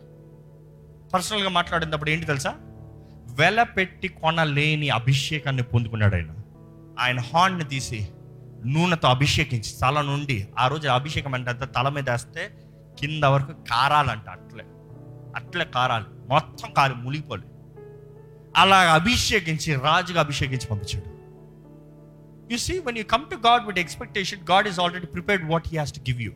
పర్సనల్గా 1.13 1.49
మాట్లాడినప్పుడు 1.49 2.09
ఏంటి 2.09 2.25
తెలుసా? 2.25 2.55
వెల 3.29 3.63
పెట్టి 3.63 4.07
కొనలేని 4.07 4.89
అభిషేకాన్ని 4.89 5.63
పొందుకున్నాడు 5.63 6.15
ఆయన. 6.15 6.27
ఆయన 6.99 7.19
హాండ్ని 7.19 7.63
తీసి 7.63 8.09
నూనెతో 8.65 9.07
అభిషేకించి 9.07 9.79
తల 9.81 10.01
నుండి 10.01 10.47
ఆ 10.59 10.67
రోజు 10.67 10.87
అభిషేకం 10.87 11.33
అంటే 11.33 11.49
అంత 11.49 11.75
తల 11.75 11.89
మీద 11.89 12.09
వేస్తే 12.09 12.53
కింద 12.99 13.23
వరకు 13.23 13.51
కారాలంట 13.51 14.29
అట్లే. 14.29 14.65
అట్లే 15.35 15.65
కారాలి. 15.65 16.05
మొత్తం 16.29 16.73
కారు 16.73 16.93
మునిగిపోలే. 16.93 17.47
అలా 18.57 18.93
అభిషేకించి 18.93 19.75
రాజుగా 19.75 20.19
అభిషేకించి 20.19 20.67
పంపించాడు. 20.67 21.21
You 22.53 22.57
see 22.57 22.79
when 22.79 22.97
you 22.97 23.03
come 23.03 23.25
to 23.29 23.35
God 23.35 23.65
with 23.65 23.79
expectation 23.79 24.39
God 24.51 24.67
is 24.67 24.79
already 24.79 25.05
prepared 25.05 25.51
what 25.51 25.67
he 25.67 25.77
has 25.77 25.93
to 25.93 25.99
give 25.99 26.21
you 26.21 26.31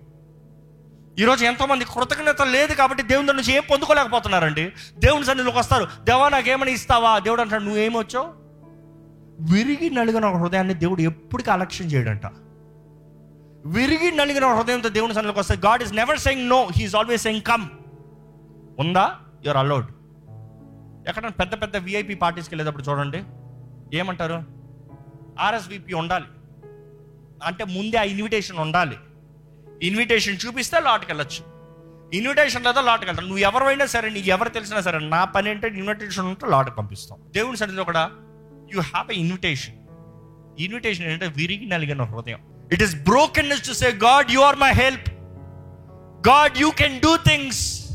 ఈరోజు 1.20 1.46
ఎంతోమంది 1.46 1.86
కృతజ్ఞత 1.86 2.42
లేదు 2.42 2.74
కాబట్టి 2.74 3.04
దేవుని 3.04 3.28
దగ్గర 3.28 3.38
నుంచి 3.38 3.54
ఏం 3.54 3.62
పొందుకోలేకపోతున్నారండి? 3.72 4.72
దేవుని 4.98 5.26
సన్నిధిలోకి 5.26 5.58
వస్తారు. 5.58 5.88
దేవా 6.04 6.30
నాకేమని 6.30 6.72
ఇస్తావా? 6.72 7.20
దేవుడు 7.20 7.42
అంటాడు 7.42 7.64
నువ్వేమొచ్చావు? 7.64 8.28
విరిగి 9.54 9.90
నలిగిన 9.90 10.26
హృదయాన్ని 10.26 10.74
దేవుడు 10.74 11.02
ఎప్పటికీ 11.02 11.52
అలక్ష్యం 11.52 11.88
చేయడంట. 11.88 12.26
విరిగి 13.66 14.12
నలిగిన 14.12 14.46
హృదయంతో 14.46 14.90
దేవుని 14.90 15.14
సన్నిధిలోకి 15.14 15.40
వస్తే 15.40 15.56
God 15.56 15.84
is 15.84 15.94
never 15.94 16.20
saying 16.20 16.50
no 16.50 16.70
he is 16.78 16.96
always 16.96 17.24
saying 17.24 17.42
come 17.42 17.66
ఉందా? 18.80 19.16
యువర్ 19.46 19.58
అలౌడ్ 19.58 19.86
ఎక్కడ 21.08 21.30
పెద్ద 21.30 21.62
పెద్ద 21.62 21.78
విఐపి 21.78 22.16
పార్టీస్కి 22.16 22.56
వెళ్ళేటప్పుడు 22.56 22.84
చూడండి. 22.84 23.24
ఏమంటారు? 23.98 24.44
ఆర్ఎస్విపి 25.40 25.94
ఉండాలి. 25.94 26.26
అంటే 27.44 27.64
ముందే 27.64 27.98
ఆ 27.98 28.04
ఇన్విటేషన్ 28.04 28.58
ఉండాలి. 28.58 28.98
ఇన్విటేషన్ 29.84 30.38
చూపిస్తే 30.48 30.80
లోటుకి 30.80 31.14
వెళ్ళొచ్చు. 31.14 31.56
ఇన్విటేషన్ 32.18 32.66
లేదా 32.66 32.82
లోటుకి 32.82 33.06
వెళ్తాను 33.06 33.28
నువ్వు 33.28 33.44
ఎవరైనా 33.44 33.86
సరే 33.86 34.10
నీకు 34.10 34.30
ఎవరు 34.30 34.50
తెలిసినా 34.50 34.82
సరే 34.82 35.00
నా 35.00 35.24
పని 35.24 35.50
ఏంటంటే 35.50 35.78
ఇన్విటేషన్ 35.78 36.26
ఉంటే 36.26 36.48
లాట్కి 36.48 36.76
పంపిస్తాం. 36.76 37.20
దేవుని 37.32 37.58
సన్నిధిలో 37.58 37.84
కూడా 37.84 38.12
you 38.74 38.82
have 38.82 39.12
a 39.12 39.16
invitation 39.16 39.76
invitation 40.60 41.08
ఏంటంటే 41.08 41.34
విరిగి 41.38 41.66
నలిగిన 41.66 42.02
హృదయం. 42.02 42.40
It 42.72 42.84
is 42.84 42.96
broken 42.96 43.50
to 43.50 43.74
say 43.74 43.92
God 43.92 44.32
you 44.32 44.40
are 44.40 44.56
my 44.56 44.72
help 44.72 45.10
God 46.28 46.58
you 46.58 46.70
can 46.70 47.00
do 47.00 47.18
things 47.18 47.92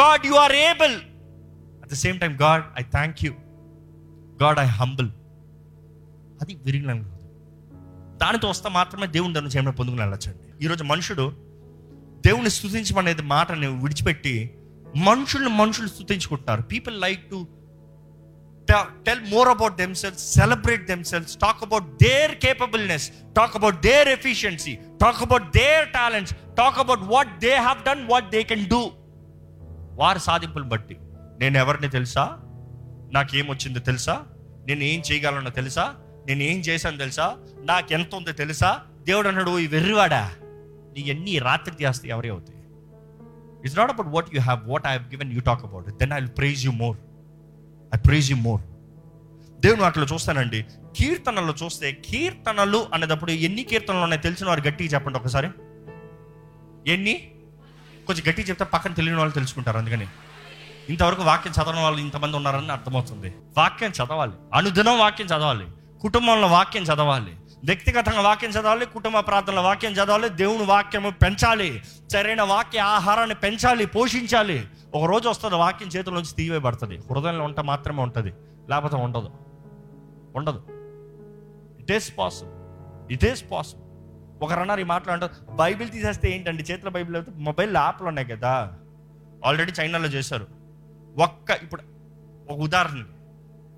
God 0.00 0.26
you 0.26 0.34
are 0.34 0.52
able 0.52 1.00
at 1.88 1.94
the 1.94 1.98
same 1.98 2.16
time 2.20 2.32
God 2.40 2.64
I 2.80 2.82
thank 2.82 3.24
you 3.24 3.32
God 4.42 4.58
I 4.58 4.64
humble 4.78 5.08
అది 6.42 6.54
విరిగిన 6.64 6.92
దానితో 8.22 8.48
వస్తే 8.48 8.68
మాత్రమే 8.68 9.06
దేవుని 9.06 9.34
దాన్ని 9.34 9.50
చేయడం 9.50 9.72
పొందుకుని 9.78 10.02
వెళ్ళొచ్చండి. 10.02 10.64
ఈరోజు 10.64 10.84
మనుషుడు 10.84 11.24
దేవుని 12.26 12.50
స్థుతించమనేది 12.50 13.22
మాటని 13.22 13.66
విడిచిపెట్టి 13.66 14.34
మనుషుల్ని 14.96 15.50
మనుషులు 15.50 15.88
స్థుతించుకుంటున్నారు. 15.88 16.62
People 16.62 17.00
like 17.00 17.24
to 17.30 17.46
tell 19.06 19.24
more 19.32 19.48
about 19.48 19.76
themselves 19.76 20.22
celebrate 20.34 20.86
themselves 20.86 21.36
talk 21.36 21.62
about 21.62 21.88
their 22.04 22.34
capableness 22.44 23.08
talk 23.36 23.56
about 23.56 23.80
their 23.80 24.08
efficiency 24.08 24.74
talk 24.74 25.22
about 25.22 25.48
their 25.56 25.88
talents 25.98 26.34
talk 26.58 26.78
about 26.78 27.00
what 27.14 27.38
they 27.40 27.54
have 27.54 27.84
done 27.84 28.06
what 28.10 28.30
they 28.30 28.42
can 28.42 28.66
do 28.66 28.82
వారి 30.02 30.20
సాధింపులు 30.20 30.64
బట్టి. 30.64 30.96
నేను 31.38 31.58
ఎవరిని 31.58 31.88
తెలుసా? 31.88 32.38
నాకేమొచ్చిందో 33.12 33.80
తెలుసా? 33.80 34.24
నేను 34.66 34.82
ఏం 34.82 35.02
చేయగలనో 35.12 35.50
తెలుసా? 35.50 35.94
నేను 36.26 36.42
ఏం 36.42 36.60
చేశాను 36.60 36.96
తెలుసా? 36.96 37.36
నాకు 37.60 37.92
ఎంత 37.92 38.14
ఉందో 38.14 38.32
తెలుసా? 38.32 38.80
దేవుడు 39.02 39.28
అన్నాడు 39.28 39.58
ఈ 39.58 39.66
వెర్రివాడా 39.66 40.30
నీ 40.94 41.00
ఎన్ని 41.00 41.38
రాత్రి 41.38 41.84
చేస్తే 41.84 42.08
ఎవరే 42.08 42.30
అవుతాయి? 42.30 42.58
It's 43.64 43.78
not 43.78 43.90
about 43.90 44.06
what 44.06 44.34
you 44.34 44.40
have 44.40 44.68
what 44.68 44.86
I 44.86 44.90
have 44.90 45.10
given 45.10 45.32
you 45.32 45.40
talk 45.40 45.64
about 45.64 45.86
then 45.86 46.12
I 46.12 46.14
will 46.14 46.30
praise 46.38 46.66
you 46.66 46.72
more 46.72 46.96
I 47.94 47.98
praise 47.98 48.30
you 48.30 48.36
more 48.36 48.60
దేవుని 49.60 49.82
వాటిలో 49.82 50.06
చూస్తానండి. 50.06 50.66
కీర్తనలు 50.96 51.54
చూస్తే 51.64 51.92
కీర్తనలు 51.92 52.86
అనేటప్పుడు 52.94 53.30
ఎన్ని 53.30 53.62
కీర్తనలు 53.62 54.00
ఉన్నాయి 54.00 54.22
తెలిసిన 54.22 54.46
వారు 54.46 54.60
గట్టిగా 54.60 54.88
చెప్పండి 54.88 55.18
ఒకసారి. 55.18 55.48
ఎన్ని? 56.86 57.30
కొంచెం 58.06 58.24
గట్టిగా 58.28 58.48
చెప్తే 58.48 58.64
పక్కన 58.64 58.92
తెలియని 58.92 59.18
వాళ్ళు 59.18 59.34
తెలుసుకుంటారు 59.34 59.78
అందుకని. 59.78 60.06
ఇంతవరకు 60.88 61.22
వాక్యం 61.22 61.52
చదవని 61.52 61.82
వాళ్ళు 61.82 62.00
ఇంతమంది 62.00 62.36
ఉన్నారని 62.36 62.72
అర్థమవుతుంది. 62.72 63.34
వాక్యం 63.58 63.90
చదవాలి. 63.90 64.32
అనుదినం 64.54 64.98
వాక్యం 64.98 65.26
చదవాలి. 65.26 65.66
కుటుంబంలో 66.02 66.46
వాక్యం 66.46 66.82
చదవాలి. 66.82 67.36
వ్యక్తిగతంగా 67.64 68.20
వాక్యం 68.20 68.50
చదవాలి 68.50 68.86
కుటుంబ 68.86 69.18
ప్రార్థనలో 69.18 69.62
వాక్యం 69.62 69.92
చదవాలి 69.92 70.28
దేవుని 70.28 70.64
వాక్యము 70.64 71.10
పెంచాలి 71.10 71.82
సరైన 72.12 72.42
వాక్య 72.42 72.78
ఆహారాన్ని 72.78 73.34
పెంచాలి 73.34 73.86
పోషించాలి. 73.86 74.66
ఒక 74.94 75.10
రోజు 75.10 75.28
వస్తుంది 75.28 75.54
వాక్యం 75.54 75.88
చేతిలోంచి 75.88 76.34
తీయబడుతుంది. 76.36 76.96
హృదయంలో 76.96 77.44
ఉంటే 77.44 77.62
మాత్రమే 77.62 78.02
ఉంటుంది 78.02 78.32
లేకపోతే 78.68 78.96
ఉండదు. 78.96 79.30
ఉండదు. 80.36 80.62
It 81.80 81.92
is 81.92 82.12
possible 82.18 83.12
it 83.12 83.24
is 83.24 83.44
possible 83.52 83.84
ఒకరన్నారు 84.42 84.80
ఈ 84.80 84.84
మాటలు 84.84 85.12
అంటారు 85.12 85.32
బైబిల్ 85.50 85.90
తీసేస్తే 85.90 86.30
ఏంటండి? 86.30 86.62
చేతిలో 86.62 86.90
బైబిల్ 86.90 87.16
అయితే 87.16 87.32
మొబైల్ 87.36 87.76
యాప్లు 87.76 88.08
ఉన్నాయి 88.08 88.28
కదా. 88.28 88.72
ఆల్రెడీ 89.46 89.72
చైనాలో 89.80 90.06
చేశారు. 90.06 90.57
ఒక్క 91.18 91.50
ఇప్పుడు 91.62 91.82
ఒక 92.50 92.58
ఉదాహరణ. 92.58 93.04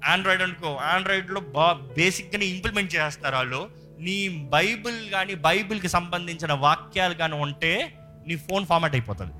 ఆండ్రాయిడ్ 0.04 0.42
అనుకో 0.42 0.74
ఆండ్రాయిడ్లో 0.74 1.40
బా 1.40 1.72
బేసిక్గానే 1.72 2.46
ఇంప్లిమెంట్ 2.46 2.94
చేస్తారు 2.96 3.34
వాళ్ళు. 3.34 3.70
నీ 3.98 4.28
బైబిల్ 4.52 5.10
కానీ 5.10 5.34
బైబిల్కి 5.34 5.88
సంబంధించిన 5.88 6.52
వాక్యాలు 6.52 7.14
కానీ 7.14 7.34
ఉంటే 7.34 7.98
నీ 8.26 8.36
ఫోన్ 8.36 8.66
ఫార్మాట్ 8.66 8.94
అయిపోతుంది. 8.94 9.32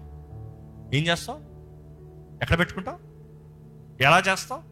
ఏం 0.99 1.07
చేస్తావు? 1.07 1.39
ఎక్కడ 2.43 2.59
పెట్టుకుంటావు? 2.59 2.99
ఎలా 4.03 4.19
చేస్తావు? 4.19 4.63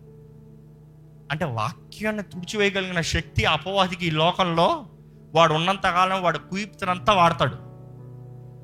అంటే 1.30 1.44
వాక్యాన్ని 1.44 2.22
తుడిచివేయగలిగిన 2.22 3.00
శక్తి 3.00 3.44
అపవాదికి 3.44 4.06
ఈ 4.06 4.10
లోకంలో 4.10 4.86
వాడు 5.34 5.54
ఉన్నంత 5.54 5.82
కాలం 5.82 6.22
వాడు 6.22 6.38
కుయిప్తనంతా 6.38 7.12
వాడతాడు. 7.12 7.54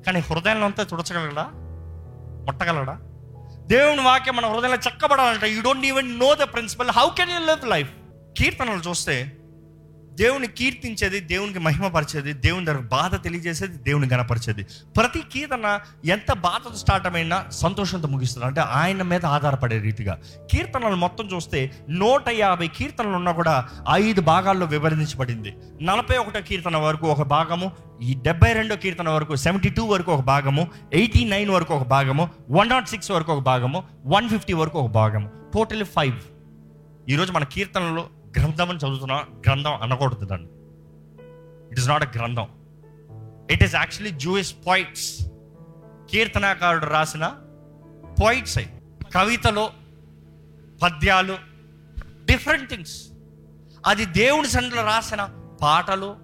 కానీ 0.03 0.19
హృదయంలో 0.19 0.65
అంతా 0.65 0.83
తుడచగలడా? 0.83 1.51
ముట్టగలడా? 2.45 2.99
దేవుని 3.67 4.01
వాక్యం 4.01 4.35
మన 4.35 4.45
హృదయంలో 4.45 4.77
చక్కబడాలంటే. 4.77 5.49
You 5.49 5.61
don't 5.61 5.85
even 5.85 6.19
know 6.19 6.33
the 6.33 6.43
principle 6.53 6.89
how 6.89 7.09
can 7.09 7.31
you 7.31 7.39
live 7.39 7.69
life 7.69 7.89
కీర్తనలు 8.37 8.81
చూస్తే 8.89 9.15
దేవుని 10.15 10.47
కీర్తించేది 10.47 11.19
దేవునికి 11.19 11.59
మహిమపరిచేది 11.59 12.33
దేవుని 12.33 12.65
దగ్గర 12.65 12.79
బాధ 12.79 13.23
తెలియజేసేది 13.23 13.77
దేవుని 13.77 14.07
గణపరిచేది. 14.07 14.63
ప్రతి 14.97 15.19
కీర్తన 15.19 15.79
ఎంత 16.05 16.33
బాధతో 16.33 16.75
స్టార్ట్ 16.75 17.07
అయినా 17.07 17.45
సంతోషంతో 17.51 18.07
ముగిస్తుంది. 18.07 18.47
అంటే 18.47 18.61
ఆయన 18.61 19.01
మీద 19.01 19.25
ఆధారపడే 19.25 19.79
రీతిగా. 19.79 20.19
కీర్తనలు 20.51 20.95
మొత్తం 20.95 21.25
చూస్తే 21.25 21.71
నూట 21.89 22.29
యాభై 22.29 22.67
కీర్తనలు 22.67 23.15
ఉన్నా 23.15 23.31
కూడా 23.31 23.65
ఐదు 23.91 24.21
భాగాల్లో 24.21 24.65
విభజించబడింది. 24.65 25.53
నలభై 25.81 26.17
ఒకటో 26.17 26.41
కీర్తన 26.41 26.77
వరకు 26.77 27.07
ఒక 27.07 27.21
భాగము 27.21 27.71
ఈ 28.01 28.13
డెబ్బై 28.21 28.53
రెండో 28.53 28.75
కీర్తన 28.75 29.09
వరకు 29.09 29.35
సెవెంటీ 29.35 29.69
టూ 29.69 29.85
వరకు 29.85 30.11
ఒక 30.11 30.21
భాగము 30.21 30.67
ఎయిటీ 30.93 31.23
నైన్ 31.23 31.49
వరకు 31.49 31.73
ఒక 31.73 31.87
భాగము 31.87 32.29
వన్ 32.51 32.69
నాట్ 32.69 32.89
సిక్స్ 32.89 33.11
వరకు 33.11 33.33
ఒక 33.33 33.43
భాగము 33.43 33.83
వన్ 34.05 34.29
ఫిఫ్టీ 34.29 34.53
వరకు 34.53 34.79
ఒక 34.79 34.91
భాగము. 34.91 35.29
టోటల్ 35.53 35.85
ఫైవ్ 35.85 36.15
ఈరోజు 37.09 37.31
మన 37.31 37.43
కీర్తనలో 37.43 38.07
గ్రంథం 38.39 38.69
అని 38.69 38.79
చదువుతున్నా 38.79 39.25
గ్రంథం 39.45 39.73
అనకూడదు 39.73 40.25
దాన్ని. 40.25 40.47
ఇట్ 41.71 41.79
ఇస్ 41.79 41.89
నాట్ 41.89 42.03
అ 42.03 42.19
గ్రంథం. 42.19 42.47
It 43.51 43.63
is 43.63 43.75
actually 43.75 44.19
Jewish 44.19 44.55
poets 44.67 45.27
కీర్తనాకారుడు 46.09 46.85
రాసిన 46.85 47.33
పాయిట్స్ 48.23 48.57
అయి. 48.57 48.69
కవితలో 49.13 49.71
పద్యాలు 50.81 51.37
డిఫరెంట్ 52.25 52.69
థింగ్స్ 52.69 53.07
అది 53.85 54.05
దేవుని 54.05 54.47
సన్నిధిలో 54.47 54.83
రాసిన 54.83 55.29
పాటలు 55.61 56.15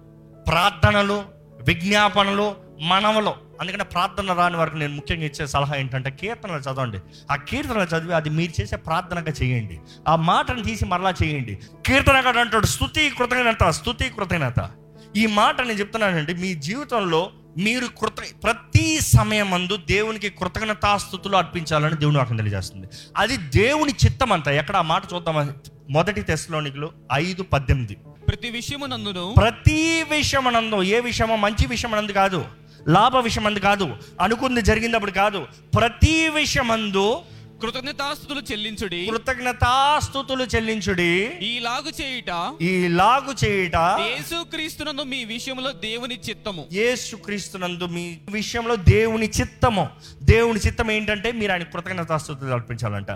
ప్రార్థనలు 0.48 1.24
విజ్ఞాపనలు 1.62 2.54
మనవలు. 2.80 3.51
అందుకనే 3.62 3.84
ప్రార్థన 3.84 4.32
రాని 4.32 4.56
వరకు 4.56 4.76
నేను 4.76 4.94
ముఖ్యంగా 4.94 5.24
ఇచ్చే 5.24 5.46
సలహా 5.46 5.76
ఏంటంటే 5.76 6.10
కీర్తనలు 6.10 6.60
చదవండి. 6.60 6.98
ఆ 7.30 7.34
కీర్తనలు 7.34 7.96
చదివి 7.96 8.14
అది 8.14 8.30
మీరు 8.30 8.62
చేసే 8.62 8.76
ప్రార్థనగా 8.76 9.32
చేయండి. 9.42 9.80
ఆ 10.08 10.16
మాటను 10.16 10.62
తీసి 10.62 10.84
మరలా 10.84 11.14
చేయండి. 11.24 11.58
కీర్తనగాడు 11.86 12.38
అంటాడు 12.38 12.66
స్థుతి 12.66 13.10
కృతజ్ఞత 13.10 13.70
స్థుతి 13.70 14.04
కృతజ్ఞత. 14.04 14.70
ఈ 15.16 15.26
మాట 15.26 15.60
నేను 15.60 15.78
చెప్తున్నానండి 15.78 16.34
మీ 16.34 16.54
జీవితంలో 16.54 17.30
మీరు 17.58 17.86
కృత 17.86 18.42
ప్రతి 18.44 19.00
సమయమందు 19.00 19.76
దేవునికి 19.76 20.28
కృతజ్ఞతాస్థుతులు 20.28 21.36
అర్పించాలని 21.36 21.96
దేవుని 21.96 22.18
వాక్యం 22.18 22.36
తెలియజేస్తుంది. 22.36 22.86
అది 23.16 23.36
దేవుని 23.36 23.92
చిత్తం 23.92 24.32
అంతా. 24.32 24.50
ఎక్కడ 24.50 24.76
ఆ 24.76 24.82
మాట 24.82 25.02
చూద్దాం 25.14 25.54
మొదటి 25.90 26.22
తెస్లోనికులు 26.22 26.90
ఐదు 27.12 27.42
పద్దెనిమిది. 27.42 27.94
ప్రతి 28.28 28.50
విషయము 28.50 28.86
నందును 28.86 29.34
ప్రతి 29.36 30.04
విషయమనందు 30.10 30.82
ఏ 30.82 31.00
విషయమో 31.00 31.36
మంచి 31.36 31.66
విషయమనందు 31.66 32.12
కాదు. 32.12 32.44
లాభ 32.88 33.16
విషయమందు 33.16 33.58
కాదు 33.58 33.96
అనుకుంది 34.20 34.62
జరిగినప్పుడు 34.62 35.10
కాదు 35.10 35.46
ప్రతి 35.74 36.28
విషయమందు 36.28 37.20
కృతజ్ఞతాస్తుతులు 37.62 38.40
చెల్లించుడి. 38.40 39.06
కృతజ్ఞతాస్తుతులు 39.06 40.44
చెల్లించుడి. 40.44 41.30
ఈలాగు 41.42 42.02
చేయుట 42.02 42.62
ఈ 42.62 42.88
లాగు 42.88 43.44
చేయుట 43.44 43.74
యేసుక్రీస్తునందు 43.74 45.02
మీ 45.02 45.24
విషయంలో 45.24 45.72
దేవుని 45.72 46.20
చిత్తము. 46.30 46.66
యేసుక్రీస్తునందు 46.72 47.86
మీ 47.86 48.18
విషయంలో 48.30 48.76
దేవుని 48.76 49.30
చిత్తము. 49.40 49.88
దేవుని 50.22 50.60
చిత్తం 50.60 50.90
ఏంటంటే 50.90 51.32
మీరు 51.32 51.52
ఆయన 51.52 51.62
కృతజ్ఞతాస్తుతులు 51.62 52.50
అర్పించాలంట. 52.50 53.10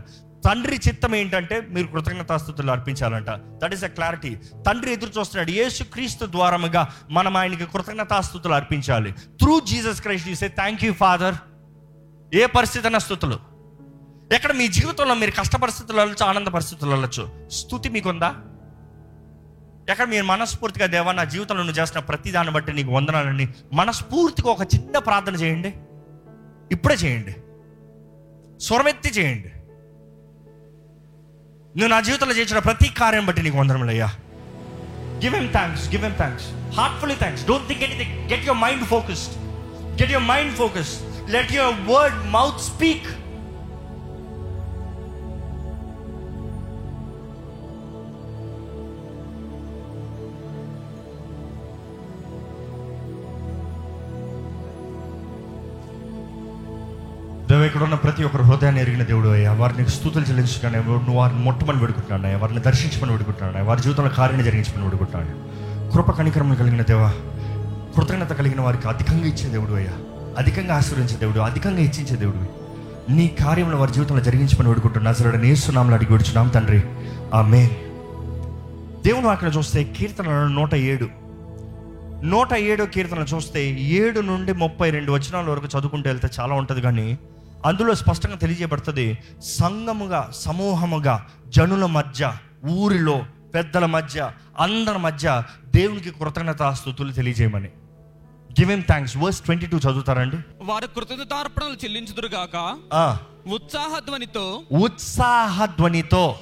తండ్రి 0.47 0.81
చిత్తం 0.89 1.15
ఏంటంటే 1.15 1.61
మీరు 1.61 1.87
కృతజ్ఞతాస్థుతులు 1.87 2.71
అర్పించాలంట. 2.71 3.27
దట్ 3.31 3.75
ఈస్ 3.75 3.85
అ 3.85 3.87
క్లారిటీ 3.87 4.35
తండ్రి 4.67 4.93
ఎదురు 4.93 5.21
చూస్తున్నాడు. 5.21 5.51
యేసు 5.51 5.85
క్రీస్తు 5.85 6.27
ద్వారముగా 6.27 6.89
మనం 7.11 7.37
ఆయనకి 7.37 7.65
కృతజ్ఞతాస్థుతులు 7.65 8.53
అర్పించాలి. 8.53 9.13
త్రూ 9.13 9.61
జీసస్ 9.61 10.03
క్రైస్ట్ 10.03 10.29
చూసే 10.31 10.49
థ్యాంక్ 10.49 10.85
యూ 10.85 10.93
ఫాదర్ 10.93 11.35
ఏ 12.35 12.47
పరిస్థితి 12.47 13.01
స్థుతులు. 13.01 13.39
ఎక్కడ 14.35 14.53
మీ 14.53 14.69
జీవితంలో 14.69 15.15
మీరు 15.15 15.31
కష్ట 15.31 15.57
పరిస్థితులు 15.57 15.99
వెళ్ళచ్చు 15.99 16.27
ఆనంద 16.27 16.49
పరిస్థితులు 16.49 16.91
వెళ్ళచ్చు 16.91 17.49
స్థుతి 17.49 17.89
మీకుందా? 17.89 18.35
ఎక్కడ 19.91 20.07
మీరు 20.07 20.25
మనస్ఫూర్తిగా 20.25 20.87
దేవా 20.87 21.13
నా 21.13 21.25
జీవితంలో 21.25 21.63
నువ్వు 21.63 21.81
చేస్తున్న 21.81 22.07
ప్రతి 22.07 22.31
దాన్ని 22.31 22.53
బట్టి 22.53 22.73
నీకు 22.73 22.91
వందనాలని 22.91 23.49
మనస్ఫూర్తిగా 23.73 24.51
ఒక 24.51 24.63
చిన్న 24.63 24.99
ప్రార్థన 24.99 25.35
చేయండి. 25.35 25.75
ఇప్పుడే 26.73 26.95
చేయండి. 26.95 27.37
స్వరమెత్తి 28.65 29.09
చేయండి. 29.09 29.53
నువ్వు 31.77 31.91
నా 31.93 31.99
జీవితంలో 32.01 32.35
చేసిన 32.39 32.59
ప్రతి 32.67 32.89
కార్యం 32.99 33.25
బట్టి 33.27 33.41
నీకు 33.43 33.59
వందరములయ్యా 33.61 34.09
give 35.23 35.35
them 35.41 35.49
thanks 35.53 35.85
give 35.93 36.05
them 36.05 36.17
thanks 36.17 36.47
heartfully 36.79 37.17
thanks 37.17 37.43
don't 37.49 37.67
think 37.69 37.83
anything 37.83 38.15
get 38.31 38.45
your 38.47 38.61
mind 38.61 38.85
focused 38.93 39.35
get 40.01 40.13
your 40.15 40.27
mind 40.27 40.55
focused 40.57 41.03
let 41.31 41.53
your 41.53 41.77
word 41.91 42.19
mouth 42.31 42.63
speak 42.71 43.09
దేవ 57.57 57.67
ఇక్కడ 57.67 57.83
ఉన్న 57.83 57.95
ప్రతి 57.95 58.25
ఒక్కరు 58.25 58.43
హృదయాన్ని 58.43 58.81
ఎరిగిన 58.81 59.03
దేవుడు 59.03 59.29
అయ్యా. 59.29 59.53
వారిని 59.53 59.89
స్థుతులు 59.89 60.25
చెల్లించుకున్నాను 60.25 60.93
నువ్వు 60.93 61.15
వారిని 61.15 61.41
మొట్టమని 61.41 61.81
పెడుకుంటున్నాను 61.81 62.27
అయ్యా. 62.27 62.39
వారిని 62.39 62.61
దర్శించమని 62.61 63.13
పెడుకుంటున్నాను 63.13 63.67
వారి 63.67 63.83
జీవితంలో 63.83 64.11
కార్యం 64.11 64.45
జరిగించమని 64.45 64.85
పెడుకుంటున్నాను 64.85 65.35
కృప 65.91 66.11
కనికరములు 66.11 66.55
కలిగిన 66.55 66.83
దేవ 66.83 67.11
కృతజ్ఞత 67.97 68.33
కలిగిన 68.33 68.61
వారికి 68.61 68.89
అధికంగా 68.89 69.27
ఇచ్చే 69.27 69.49
దేవుడు 69.49 69.73
అయ్యా. 69.73 69.95
అధికంగా 70.39 70.75
ఆశీర్వించే 70.75 71.17
దేవుడు 71.17 71.41
అధికంగా 71.41 71.79
ఇచ్చించే 71.79 72.17
దేవుడు. 72.17 72.43
నీ 73.13 73.29
కార్యంలో 73.29 73.79
వారి 73.79 73.93
జీవితంలో 73.93 74.23
జరిగించమని 74.23 74.69
పెడుకుంటున్నా 74.69 75.11
అసలు 75.11 75.37
నేస్తున్నాములు 75.37 75.95
అడిగి 75.95 76.13
విడుచున్నాం 76.13 76.49
తండ్రి. 76.49 76.83
ఆ 77.35 77.43
మే 77.43 77.71
దేవుని 79.07 79.29
అక్కడ 79.29 79.53
చూస్తే 79.57 79.85
కీర్తన 79.85 80.49
నూట 80.53 80.75
ఏడు. 80.75 81.09
నూట 82.25 82.55
ఏడో 82.55 82.87
కీర్తన 82.87 83.27
చూస్తే 83.35 83.71
ఏడు 83.71 84.21
నుండి 84.21 84.53
ముప్పై 84.53 84.91
రెండు 84.91 85.13
వచనాల 85.13 85.51
వరకు 85.51 85.67
చదువుకుంటూ 85.67 86.11
వెళ్తే 86.11 86.29
చాలా 86.41 86.55
ఉంటుంది 86.55 86.81
కానీ 86.81 87.19
అందులో 87.67 87.95
స్పష్టంగా 87.95 88.37
తెలియజేయబడుతుంది 88.37 89.19
సంఘముగా 89.41 90.31
సమూహముగా 90.35 91.27
జనుల 91.49 91.87
మధ్య 91.87 92.39
ఊరిలో 92.67 93.27
పెద్దల 93.55 93.87
మధ్య 93.87 94.33
అందరి 94.59 94.99
మధ్య 94.99 95.43
దేవునికి 95.65 96.11
కృతజ్ఞత 96.11 96.73
స్థుతులు 96.73 97.13
తెలియజేయమని. 97.13 97.69
Give 98.61 98.83
thanks 98.83 99.17
verse 99.17 99.41
twenty 99.41 99.67
two 99.67 99.77
చదువుతారండి. 99.77 100.37
వారు 100.61 100.87
కృతజ్ఞతార్పణలు 100.87 101.77
చెల్లించుదురుగాక 101.85 102.79
ఆ, 102.93 103.19
ఉత్సాహధ్వనితో. 103.47 104.63
ఉత్సాహ 104.73 105.67
ధ్వనితో 105.67 106.37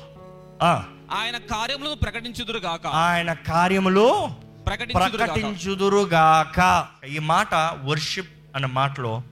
ఆ, 0.63 0.83
ఆయన 1.13 1.39
కార్యములను 1.39 1.95
ప్రకటించుదురుగాక 1.95 2.87
ఆయన 2.87 3.33
కార్యములు 3.33 4.29
ప్రకటించుదురుగాక 4.67 6.87
ఈ 7.09 7.19
మాట 7.19 7.79
వర్షిప్ 7.85 8.57
అనే 8.57 8.67
మాటలో 8.67 9.23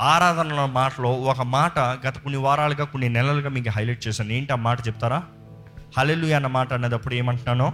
ఆరాధన 0.00 0.64
మాటలో 0.64 1.12
ఒక 1.12 1.40
మాట 1.40 1.78
గత 1.78 2.18
కొన్ని 2.18 2.40
వారాలుగా 2.40 2.84
కొన్ని 2.84 3.08
నెలలుగా 3.08 3.48
మీకు 3.48 3.70
హైలైట్ 3.70 4.08
చేశాను. 4.08 4.32
ఏంటి 4.32 4.52
ఆ 4.52 4.56
మాట 4.56 4.86
చెప్తారా? 4.86 5.22
హలెలు 5.98 6.34
అన్న 6.34 6.46
మాట 6.46 6.72
అనేటప్పుడు 6.72 7.14
ఏమంటున్నాను? 7.14 7.72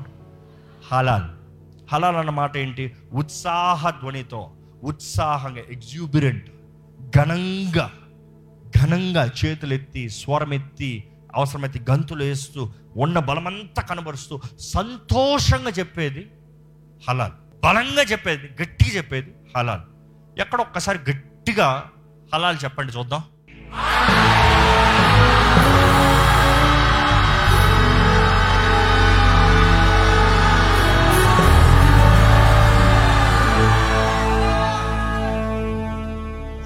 హలాల్. 0.92 1.25
హలాల్ 1.92 2.16
అన్న 2.16 2.30
మాట 2.30 2.56
ఏంటి? 2.56 2.96
ఉత్సాహ 3.12 3.90
ధ్వనితో 3.90 4.50
ఉత్సాహంగా 4.82 5.58
ఎగ్జూబిరెంట్ 5.58 6.50
ఘనంగా 7.18 7.90
ఘనంగా 8.80 9.30
చేతులెత్తి 9.44 10.10
స్వరమెత్తి 10.10 11.08
అవసరమైతే 11.34 11.84
గంతులు 11.90 12.25
వేస్తూ 12.25 12.70
ఉన్న 12.96 13.18
బలమంతా 13.18 13.82
కనబరుస్తూ 13.82 14.40
సంతోషంగా 14.60 15.70
చెప్పేది 15.70 16.30
హలాల్. 17.08 17.32
బలంగా 17.64 18.02
చెప్పేది 18.02 18.62
గట్టిగా 18.62 18.96
చెప్పేది 18.96 19.32
హలాల్. 19.56 19.80
ఎక్కడ 20.40 20.60
ఒక్కసారి 20.60 20.98
గట్టిగా 21.10 21.90
హలాల్ 22.32 22.58
చెప్పండి 22.64 22.92
చూద్దాం. 22.97 23.23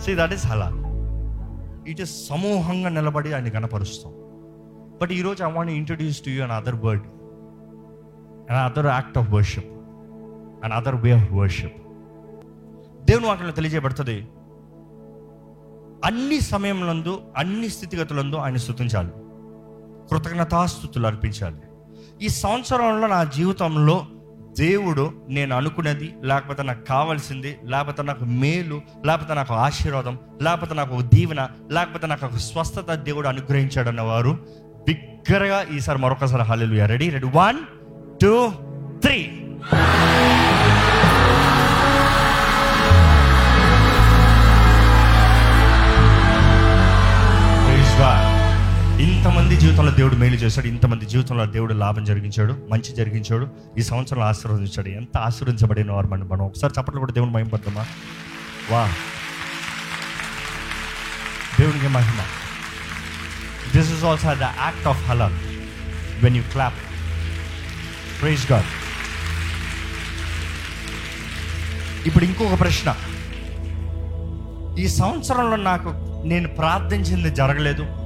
See 0.04 0.12
that 0.20 0.34
is 0.36 0.46
halal 0.52 0.78
it 1.90 2.00
is 2.04 2.14
సమూహంగా 2.28 2.90
నిలబడి 2.98 3.30
ఆయన 3.36 3.50
కనపరుస్తాం 3.56 4.12
బట్ 5.00 5.12
ఈరోజు 5.18 5.40
I 5.44 5.50
want 5.56 5.72
introduce 5.80 6.20
to 6.24 6.30
you 6.34 6.40
an 6.46 6.54
other 6.58 6.78
word 6.86 7.06
an 8.50 8.60
other 8.66 8.88
act 8.94 9.18
of 9.22 9.30
worship 9.36 9.70
an 10.64 10.74
other 10.78 10.98
way 11.04 11.12
of 11.20 11.32
worship 11.40 11.78
దేవుని 13.04 13.26
వాటిలో 13.30 13.54
తెలియజేయబడుతుంది 13.58 14.16
అన్ని 16.04 16.40
సమయంలందు 16.40 17.12
అన్ని 17.36 17.68
స్థితిగతులందు 17.68 18.36
ఆయన 18.36 18.56
స్థుతించాలి 18.56 19.12
కృతజ్ఞతాస్థుతులు 20.10 21.06
అర్పించాలి. 21.06 21.60
ఈ 22.22 22.28
సంవత్సరంలో 22.28 23.06
నా 23.06 23.24
జీవితంలో 23.36 23.96
దేవుడు 24.58 25.04
నేను 25.28 25.56
అనుకున్నది 25.56 26.14
లేకపోతే 26.22 26.62
నాకు 26.62 26.82
కావాల్సింది 26.84 27.58
లేకపోతే 27.64 28.02
నాకు 28.02 28.24
మేలు 28.24 28.78
లేకపోతే 29.06 29.34
నాకు 29.34 29.54
ఆశీర్వాదం 29.54 30.18
లేకపోతే 30.42 30.74
నాకు 30.74 30.94
ఒక 30.94 31.04
దీవెన 31.14 31.48
లేకపోతే 31.70 32.06
నాకు 32.06 32.26
ఒక 32.26 32.40
స్వస్థత 32.48 32.90
దేవుడు 33.08 33.28
అనుగ్రహించాడన్న 33.28 34.00
వారు 34.00 34.32
బిగ్గరగా 34.86 35.62
ఈసారి 35.76 35.98
మరొకసారి 35.98 36.42
hallelujah. 36.42 36.86
Ready 36.86 37.08
ready 37.10 37.30
one 37.34 37.58
two 38.22 38.34
three 39.00 39.18
ఇంతమంది 49.52 49.66
జీవితంలో 49.66 49.92
దేవుడు 49.92 50.14
మేలు 50.16 50.34
చేశాడు 50.34 50.66
ఇంతమంది 50.66 51.06
జీవితంలో 51.06 51.44
దేవుడు 51.46 51.74
లాభం 51.74 52.04
జరిగించాడు 52.04 52.52
మంచి 52.70 52.92
జరిగించాడు 52.96 53.48
ఈ 53.78 53.82
సంవత్సరంలో 53.82 54.26
ఆశీర్వదించాడు. 54.26 54.88
ఎంత 54.88 55.18
ఆశీర్వదించబడిన 55.18 55.92
వారు 55.92 56.06
మనం 56.06 56.28
మనం. 56.28 56.44
ఒకసారి 56.44 56.72
చప్పట్లు 56.80 57.00
కూడా 57.00 57.12
దేవుడు 57.12 57.30
మహిమ 57.30 57.48
పడతామా 57.48 57.86
వా 58.70 58.92
దేవునికి 61.60 61.88
మహిమ. 61.88 62.20
This 63.76 63.92
is 63.92 64.04
also 64.04 64.34
the 64.34 64.42
act 64.42 64.86
of 64.86 65.04
halal 65.08 65.32
when 66.24 66.36
you 66.36 66.42
clap 66.42 66.74
praise 68.22 68.52
God 68.52 68.70
ఇప్పుడు 72.06 72.24
ఇంకొక 72.24 72.60
ప్రశ్న. 72.60 72.94
ఈ 74.78 74.88
సంవత్సరంలో 74.88 75.56
నాకు 75.56 75.88
నేను 76.26 76.48
ప్రార్థించింది 76.48 77.30
జరగలేదు. 77.30 78.01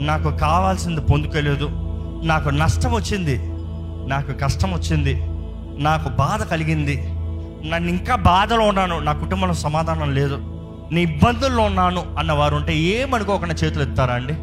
నాకు 0.00 0.36
కావాల్సింది 0.36 1.00
పొందుకోలేదు. 1.00 1.70
నాకు 2.24 2.48
నష్టం 2.48 2.92
వచ్చింది. 2.92 3.40
నాకు 4.08 4.32
కష్టం 4.32 4.72
వచ్చింది. 4.72 5.22
నాకు 5.82 6.08
బాధ 6.08 6.42
కలిగింది. 6.42 7.04
నన్ను 7.68 7.88
ఇంకా 7.88 8.14
బాధలో 8.14 8.66
ఉన్నాను. 8.66 8.98
నా 8.98 9.12
కుటుంబంలో 9.12 9.54
సమాధానం 9.54 10.14
లేదు. 10.14 10.38
నీ 10.92 11.02
ఇబ్బందుల్లో 11.02 11.62
ఉన్నాను 11.62 12.04
అన్నవారు 12.18 12.56
ఉంటే 12.56 12.76
ఏమనుకోకుండా 12.76 13.54
చేతులు 13.64 13.82
ఎత్తారా 13.82 14.14
అండి? 14.14 14.34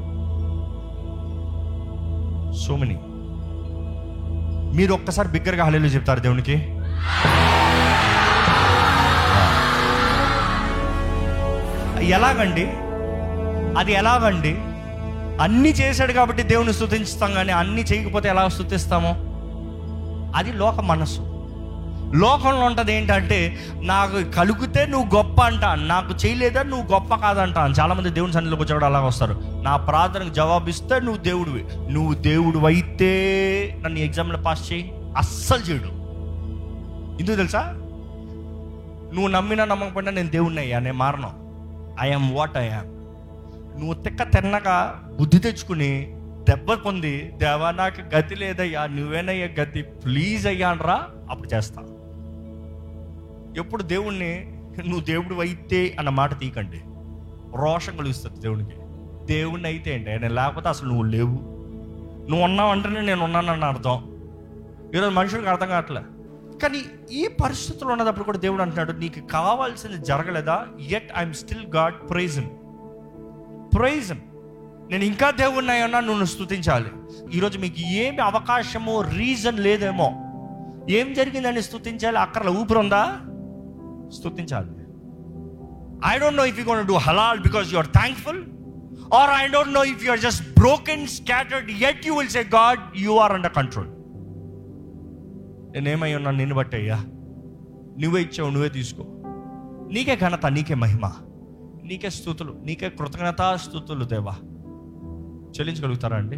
సోమిని 2.65 2.99
మీరు 4.77 4.93
ఒక్కసారి 4.93 5.27
బిగ్గరగా 5.27 5.65
హలేలు 5.65 5.85
చెప్తారు 5.85 6.19
దేవునికి? 6.19 6.53
ఎలాగండి? 12.05 12.71
అది 13.79 13.93
ఎలాగండి? 13.93 14.57
అన్ని 15.41 15.69
చేశాడు 15.69 16.13
కాబట్టి 16.13 16.43
దేవుని 16.43 16.73
స్థుతిస్తాం 16.73 17.33
కానీ 17.33 17.51
అన్ని 17.51 17.81
చేయకపోతే 17.81 18.29
ఎలా 18.29 18.47
స్థుతిస్తామో? 18.47 19.15
అది 20.37 20.53
లోక 20.53 20.79
మనస్సు. 20.79 21.33
లోకంలో 22.15 22.65
ఉంటుంది 22.65 22.93
ఏంటంటే 22.93 23.57
నాకు 23.81 24.23
కలిగితే 24.23 24.85
నువ్వు 24.85 25.15
గొప్ప 25.15 25.41
అంట 25.41 25.65
నాకు 25.65 26.13
చేయలేదా 26.25 26.63
నువ్వు 26.63 26.91
గొప్ప 26.91 27.15
కాదంట 27.15 27.55
చాలామంది 27.57 28.09
దేవుని 28.09 28.33
సన్నిధిలోకి 28.33 28.63
వచ్చేవాడు 28.63 28.85
అలాగ 28.85 29.03
వస్తారు. 29.03 29.41
నా 29.61 29.77
ప్రార్థనకు 29.77 30.33
జవాబిస్తే 30.33 30.99
నువ్వు 30.99 31.23
దేవుడివి. 31.23 31.93
నువ్వు 31.93 32.13
దేవుడు 32.13 32.59
అయితే 32.59 33.79
నన్ను 33.81 33.99
ఎగ్జామ్లో 33.99 34.37
పాస్ 34.37 34.73
చేయి. 34.73 34.91
అస్సలు 35.17 35.59
చేయడు. 35.59 35.87
ఎందుకు 37.21 37.35
తెలుసా? 37.35 37.59
నువ్వు 39.13 39.27
నమ్మినా 39.27 39.65
నమ్మకపోయినా 39.65 40.11
నేను 40.11 40.29
దేవుణ్ణి 40.29 40.61
అయ్యా 40.61 40.79
నేను 40.79 40.97
మారను. 40.97 41.29
ఐఎమ్ 42.01 42.35
వాట్ 42.35 42.57
ఐఎమ్ 42.57 42.97
నువ్వు 43.79 43.93
తిక్క 43.93 44.23
తిన్నక 44.23 44.93
బుద్ధి 45.17 45.39
తెచ్చుకుని 45.39 46.13
దెబ్బ 46.49 46.73
పొంది 46.73 47.33
దేవా 47.37 47.71
నాకు 47.71 48.15
గతి 48.15 48.35
లేదయ్యా 48.35 48.85
నువ్వేనయ్యా 48.85 49.61
గతి 49.61 49.81
ప్లీజ్ 49.81 50.47
అయ్యా 50.47 50.69
అనరా 50.69 51.07
అప్పుడు 51.29 51.55
చేస్తా. 51.55 51.81
ఎప్పుడు 53.57 53.83
దేవుణ్ణి 53.83 54.53
నువ్వు 54.85 54.99
దేవుడు 54.99 55.35
అయితే 55.35 55.95
అన్న 55.99 56.09
మాట 56.09 56.39
తీయకండి. 56.39 56.81
రోషం 57.55 57.97
కలుగుస్తుంది 57.97 58.39
దేవునికి. 58.39 58.75
దేవుణ్ణి 59.25 59.69
అయితే 59.69 59.95
ఏంటి 59.95 60.09
నేను 60.09 60.33
లేకపోతే 60.33 60.69
అసలు 60.69 60.87
నువ్వు 60.87 61.03
లేవు. 61.03 61.39
నువ్వు 62.29 62.41
ఉన్నావు 62.41 62.71
అంటేనే 62.71 63.01
నేను 63.01 63.23
ఉన్నానన్న 63.23 63.65
అర్థం. 63.65 64.03
ఈరోజు 64.95 65.09
మనుషులకు 65.09 65.49
అర్థం 65.49 65.67
కావట్లే. 65.67 66.01
కానీ 66.61 66.81
ఈ 67.11 67.27
పరిస్థితులు 67.43 67.89
ఉన్నదప్పుడు 67.89 68.23
కూడా 68.23 68.37
దేవుడు 68.37 68.61
అంటున్నాడు 68.61 68.91
నీకు 68.91 69.27
కావాల్సింది 69.27 69.97
జరగలేదా? 69.97 70.65
Yet 70.89 71.11
I'm 71.17 71.33
still 71.33 71.67
God 71.75 72.09
praising 72.09 72.49
praising 73.75 74.17
నేను 74.91 75.03
ఇంకా 75.03 75.31
దేవుణ్ణి 75.31 75.81
అన్నా 75.81 75.99
నువ్వు 75.99 76.25
స్థుతించాలి 76.25 76.89
ఈరోజు 77.33 77.59
మీకు 77.59 77.75
ఏమి 77.79 78.17
అవకాశమో 78.17 79.01
రీజన్ 79.01 79.59
లేదేమో. 79.59 80.09
ఏం 80.89 81.13
జరిగిందని 81.13 81.61
స్తుతించాలి? 81.61 82.17
అక్కడ 82.17 82.49
ఊపిరి 82.49 82.79
ఉందా 82.79 83.17
స్థుతించాలి 84.19 84.69
I 86.05 86.19
don't 86.19 86.37
know 86.37 86.45
if 86.45 86.59
you 86.59 86.65
gonna 86.65 86.87
do 86.87 86.93
halal 86.93 87.39
because 87.39 87.73
you 87.73 87.77
are 87.77 87.87
thankful 87.87 88.43
or 89.13 89.29
I 89.35 89.47
don't 89.47 89.73
know 89.73 89.83
if 89.83 90.05
you 90.05 90.11
are 90.11 90.19
just 90.19 90.59
broken 90.59 91.07
scattered 91.07 91.71
yet 91.71 92.07
you 92.07 92.17
will 92.17 92.29
say 92.29 92.39
God 92.39 92.79
you 92.95 93.17
are 93.17 93.31
under 93.31 93.53
control 93.53 93.87
నేనేమై 95.73 96.13
ఉన్నాను 96.13 96.37
నిన్ను 96.37 96.55
బట్టి 96.55 96.77
అయ్యా 96.77 96.95
నువ్వే 97.99 98.21
ఇచ్చావు 98.21 98.49
నువ్వే 98.49 98.69
తీసుకో. 98.69 99.03
నీకే 99.91 100.15
ఘనత 100.15 100.45
నీకే 100.45 100.73
మహిమ. 100.73 101.11
నీకే 101.83 102.09
స్థుతులు 102.09 102.61
నీకే 102.63 102.89
కృతజ్ఞత 102.89 103.55
స్థుతులు 103.55 104.05
దేవా. 104.05 104.35
చెల్లించగలుగుతారా 105.49 106.17
అండి? 106.17 106.35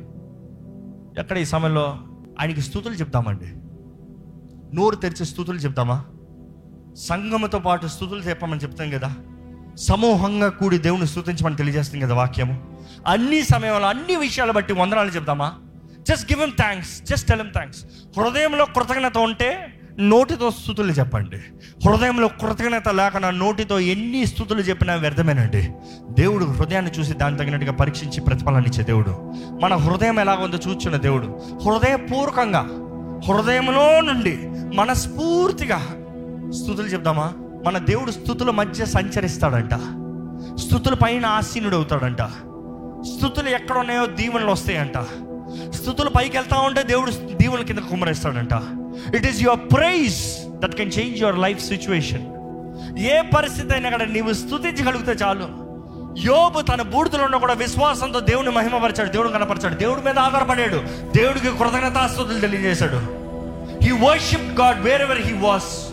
ఎక్కడ 1.20 1.38
ఈ 1.38 1.46
సమయంలో 1.46 2.00
ఆయనకి 2.40 2.62
స్థుతులు 2.62 2.94
చెప్తామండి. 2.94 3.46
నోరు 4.76 4.96
తెరిచి 4.96 5.26
స్థుతులు 5.26 5.58
చెప్తామా? 5.58 6.06
సంఘముతో 6.98 7.60
పాటు 7.60 7.88
స్థుతులు 7.88 8.22
చెప్పమని 8.22 8.60
చెప్తాం 8.60 8.90
కదా. 8.90 9.16
సమూహంగా 9.76 10.50
కూడి 10.50 10.78
దేవుని 10.78 11.08
స్థుతించమని 11.08 11.56
తెలియజేస్తుంది 11.56 12.06
కదా 12.06 12.16
వాక్యము. 12.16 12.78
అన్ని 13.08 13.44
సమయంలో 13.44 13.88
అన్ని 13.88 14.16
విషయాలు 14.16 14.52
బట్టి 14.52 14.74
వందనాలు 14.74 15.10
చెప్తామా? 15.10 15.58
Just 16.02 16.32
give 16.32 16.44
them 16.44 16.52
thanks 16.52 17.04
just 17.04 17.28
tell 17.28 17.40
them 17.40 17.52
thanks 17.52 17.86
హృదయంలో 18.18 18.66
కృతజ్ఞత 18.66 19.18
ఉంటే 19.18 19.79
నోటితో 20.00 20.52
స్థుతులు 20.52 20.92
చెప్పండి. 20.92 21.38
హృదయంలో 21.90 22.28
కృతజ్ఞత 22.28 22.90
లేకుండా 22.90 23.30
నోటితో 23.30 23.80
ఎన్ని 23.80 24.26
స్థుతులు 24.26 24.60
చెప్పినా 24.60 24.96
వ్యర్థమేనండి. 24.96 25.72
దేవుడు 26.10 26.46
హృదయాన్ని 26.46 26.92
చూసి 26.92 27.14
దాని 27.14 27.38
తగినట్టుగా 27.38 27.72
పరీక్షించి 27.72 28.22
ప్రతిఫలాన్ని 28.22 28.70
ఇచ్చే 28.70 28.84
దేవుడు. 28.84 29.34
మన 29.64 29.76
హృదయం 29.76 30.20
ఎలా 30.20 30.34
ఉందో 30.34 30.58
చూచున్న 30.58 30.98
దేవుడు. 30.98 31.40
హృదయపూర్వకంగా 31.66 32.60
హృదయంలో 33.28 34.02
నుండి 34.02 34.40
మనస్ఫూర్తిగా 34.76 35.78
స్థుతులు 36.54 36.88
చెప్దామా? 36.88 37.34
మన 37.66 37.78
దేవుడు 37.78 38.12
స్థుతుల 38.12 38.50
మధ్య 38.50 38.86
సంచరిస్తాడంట. 38.86 39.74
స్థుతుల 40.60 40.94
పైన 40.94 41.26
ఆసీనుడు 41.26 41.76
అవుతాడంట 41.76 42.22
స్థుతులు 43.02 43.50
ఎక్కడ 43.50 43.78
ఉన్నాయో 43.78 44.06
దీవెనలు 44.06 44.52
వస్తాయంట. 44.52 44.98
స్థుతులు 45.72 46.10
పైకి 46.10 46.38
వెళ్తా 46.38 46.58
ఉంటే 46.58 46.84
దేవుడు 46.84 47.12
దీవుల 47.12 47.62
కింద 47.62 47.80
కుమ్మరిస్తాడంట. 47.80 48.54
It 49.16 49.26
is 49.26 49.42
your 49.42 49.60
praise 49.60 50.48
that 50.60 50.76
can 50.76 50.92
change 51.00 51.22
your 51.22 51.40
life 51.40 51.68
situation 51.68 52.26
ఏ 53.00 53.22
పరిస్థితి 53.22 53.74
అయినా 53.74 53.90
కూడా 53.90 54.06
నీవు 54.06 54.34
స్థుతించగలిగితే 54.34 55.12
చాలు. 55.12 55.70
యోబు 56.26 56.62
తన 56.62 56.82
బూడిదలో 56.82 57.24
ఉన్న 57.24 57.38
కూడా 57.38 57.54
విశ్వాసంతో 57.54 58.20
దేవుని 58.20 58.50
మహిమపరిచాడు 58.50 59.10
దేవుడు 59.10 59.30
కనపరిచాడు. 59.30 59.76
దేవుడి 59.76 60.06
మీద 60.06 60.20
ఆధారపడాడు. 60.20 60.82
దేవుడికి 61.18 61.58
కృతజ్ఞతాస్తుతులు 61.58 62.40
తెలియజేశాడు. 62.40 63.20
He 63.84 63.92
worship 63.92 64.60
God 64.60 64.82
wherever 65.02 65.22
he 65.22 65.34
was 65.34 65.90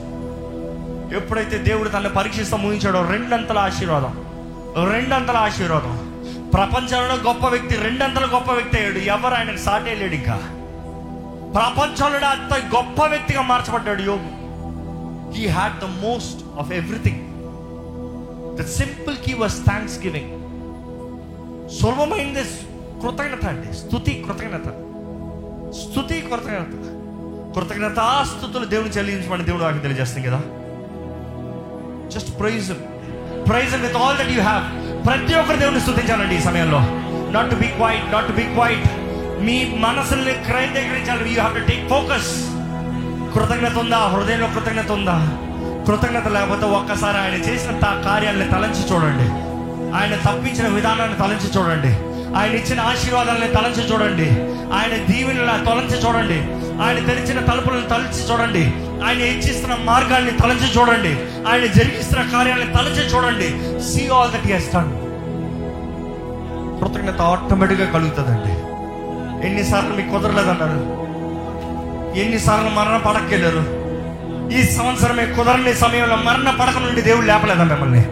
ఎప్పుడైతే 1.15 1.59
దేవుడు 1.59 1.89
తనను 1.89 2.09
పరీక్షిస్తూ 2.09 2.57
ముగించాడో 2.57 3.03
రెండంతల 3.11 3.59
ఆశీర్వాదం. 3.59 4.25
రెండంతల 4.93 5.37
ఆశీర్వాదం. 5.37 6.06
ప్రపంచంలో 6.57 7.15
గొప్ప 7.15 7.47
వ్యక్తి 7.47 7.77
రెండంతల 7.77 8.35
గొప్ప 8.35 8.53
వ్యక్తి 8.53 8.77
అయ్యాడు. 8.77 8.99
ఎవరు 8.99 9.35
ఆయనకు 9.35 9.57
సాటే 9.57 9.95
లేడు 9.95 10.15
ఇంకా. 10.15 10.37
ప్రపంచంలో 11.55 12.29
అంత 12.29 12.77
గొప్ప 12.77 13.05
వ్యక్తిగా 13.07 13.43
మార్చబడ్డాడు 13.43 14.03
యోగు 14.03 14.31
he 15.33 15.47
had 15.47 15.81
the 15.81 15.85
most 15.85 16.59
of 16.59 16.73
everything 16.73 17.21
the 18.59 18.65
simple 18.65 19.17
key 19.17 19.35
was 19.35 19.65
thanks 19.65 20.01
giving 20.01 20.33
సులభమైంది. 21.71 22.45
కృతజ్ఞత 23.03 23.45
అండి. 23.47 23.77
స్థుతి 23.77 24.25
కృతజ్ఞత. 24.27 24.69
స్థుతి 25.75 26.21
కృతజ్ఞత. 26.21 26.73
కృతజ్ఞత 27.55 28.27
స్థుతులు 28.29 28.65
దేవుని 28.65 28.91
చెల్లించమని 28.91 29.45
దేవుడు 29.45 29.63
నాకు 29.63 29.79
తెలియజేస్తుంది 29.79 30.29
కదా. 30.29 30.43
Just 32.09 32.41
praise 32.41 32.73
praise 33.49 33.77
with 33.77 33.97
all 33.97 34.19
that 34.19 34.31
you 34.31 34.43
have 34.43 34.86
ప్రతి 35.07 35.35
ఒక్కరు 35.35 35.57
దేవుని 35.57 35.81
స్థుతించాలండి 35.81 36.35
ఈ 36.35 36.41
సమయంలో. 36.41 36.81
Not 37.33 37.51
to 37.51 37.55
be 37.55 37.67
quiet 37.67 38.13
not 38.13 38.27
to 38.27 38.33
be 38.33 38.43
quiet 38.43 38.85
మీ 39.43 39.75
మనసుల్ని 39.79 40.33
క్రయదీకరించాలి. 40.33 41.29
You 41.29 41.41
have 41.41 41.55
to 41.55 41.67
take 41.67 41.89
focus 41.89 42.47
కృతజ్ఞత 43.35 43.79
ఉందా? 43.79 43.99
హృదయంలో 43.99 44.47
కృతజ్ఞత 44.47 44.93
ఉందా? 44.93 45.39
కృతజ్ఞత 45.87 46.29
లేకపోతే 46.29 46.67
ఒక్కసారి 46.67 47.19
ఆయన 47.19 47.33
చేసిన 47.33 47.71
తా- 47.71 48.03
కార్యాలని 48.03 48.51
తలంచి 48.51 48.95
చూడండి. 48.95 49.47
ఆయన 49.97 50.17
తప్పించిన 50.17 50.69
విధానాన్ని 50.69 51.19
తలంచి 51.19 51.59
చూడండి. 51.59 52.16
ఆయన 52.37 52.53
ఇచ్చిన 52.53 52.81
ఆశీర్వాదాలని 52.81 53.49
తలంచి 53.49 53.93
చూడండి. 53.93 54.31
ఆయన 54.75 55.13
దీవెనల 55.13 55.65
తొలంచి 55.67 56.09
చూడండి. 56.09 56.39
ఆయన 56.83 57.07
తెరిచిన 57.07 57.41
తలుపులను 57.41 57.89
తలచి 57.89 58.33
చూడండి. 58.33 58.73
ఆయన 59.05 59.19
ఇచ్చిస్తున్న 59.19 59.77
మార్గాల్ని 59.85 60.31
తలంచి 60.31 60.79
చూడండి. 60.79 61.13
ఆయన 61.49 61.67
జరిగిస్తున్న 61.67 62.31
కార్యాలను 62.31 62.73
తలచి 62.73 63.15
చూడండి. 63.15 63.49
సీ 63.83 64.09
ఆల్ 64.09 64.31
దట్ 64.31 64.47
హెస్ 64.47 64.71
కృతజ్ఞత 66.81 67.21
ఆటోమేటిక్గా 67.21 67.93
కలుగుతుందండి. 67.93 68.67
ఎన్నిసార్లు 69.47 69.91
మీకు 69.91 70.11
కుదరలేదన్నారు 70.11 71.07
ఎన్నిసార్లు 72.19 72.71
మరణ 72.71 72.97
పడకెళ్ళారు 72.97 73.87
ఈ 74.59 74.63
సంవత్సరమే 74.63 75.27
కుదరని 75.27 75.75
సమయంలో 75.75 76.17
మరణ 76.17 76.51
పడక 76.51 76.79
నుండి 76.79 77.01
దేవుడు 77.01 77.27
లేపలేదా 77.27 77.65
మిమ్మల్ని? 77.65 78.03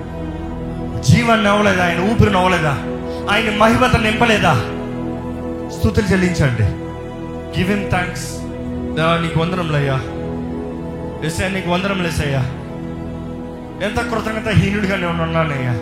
జీవాన్ని 1.02 1.48
అవ్వలేదా 1.48 1.84
ఆయన 1.86 2.00
ఊపిరిని 2.00 2.36
అవ్వలేదా 2.36 2.76
ఆయన 3.30 3.56
మహిమత 3.56 3.96
నింపలేదా? 3.96 4.54
స్థుతులు 5.78 6.06
చెల్లించండి. 6.06 6.62
గివ్ 7.58 7.70
హిమ్ 7.70 7.90
థ్యాంక్స్ 7.90 8.28
నీకు 9.22 9.40
వందరంలయ్యా 9.40 9.94
ఎస్ఐ 11.26 11.48
నీకు 11.48 11.70
వందనంలేసయ్యా 11.70 12.40
ఎంత 13.86 13.96
కృతజ్ఞత 13.96 14.48
హీనుడిగానే 14.48 15.06
ఉన్నానయ్యా. 15.06 15.72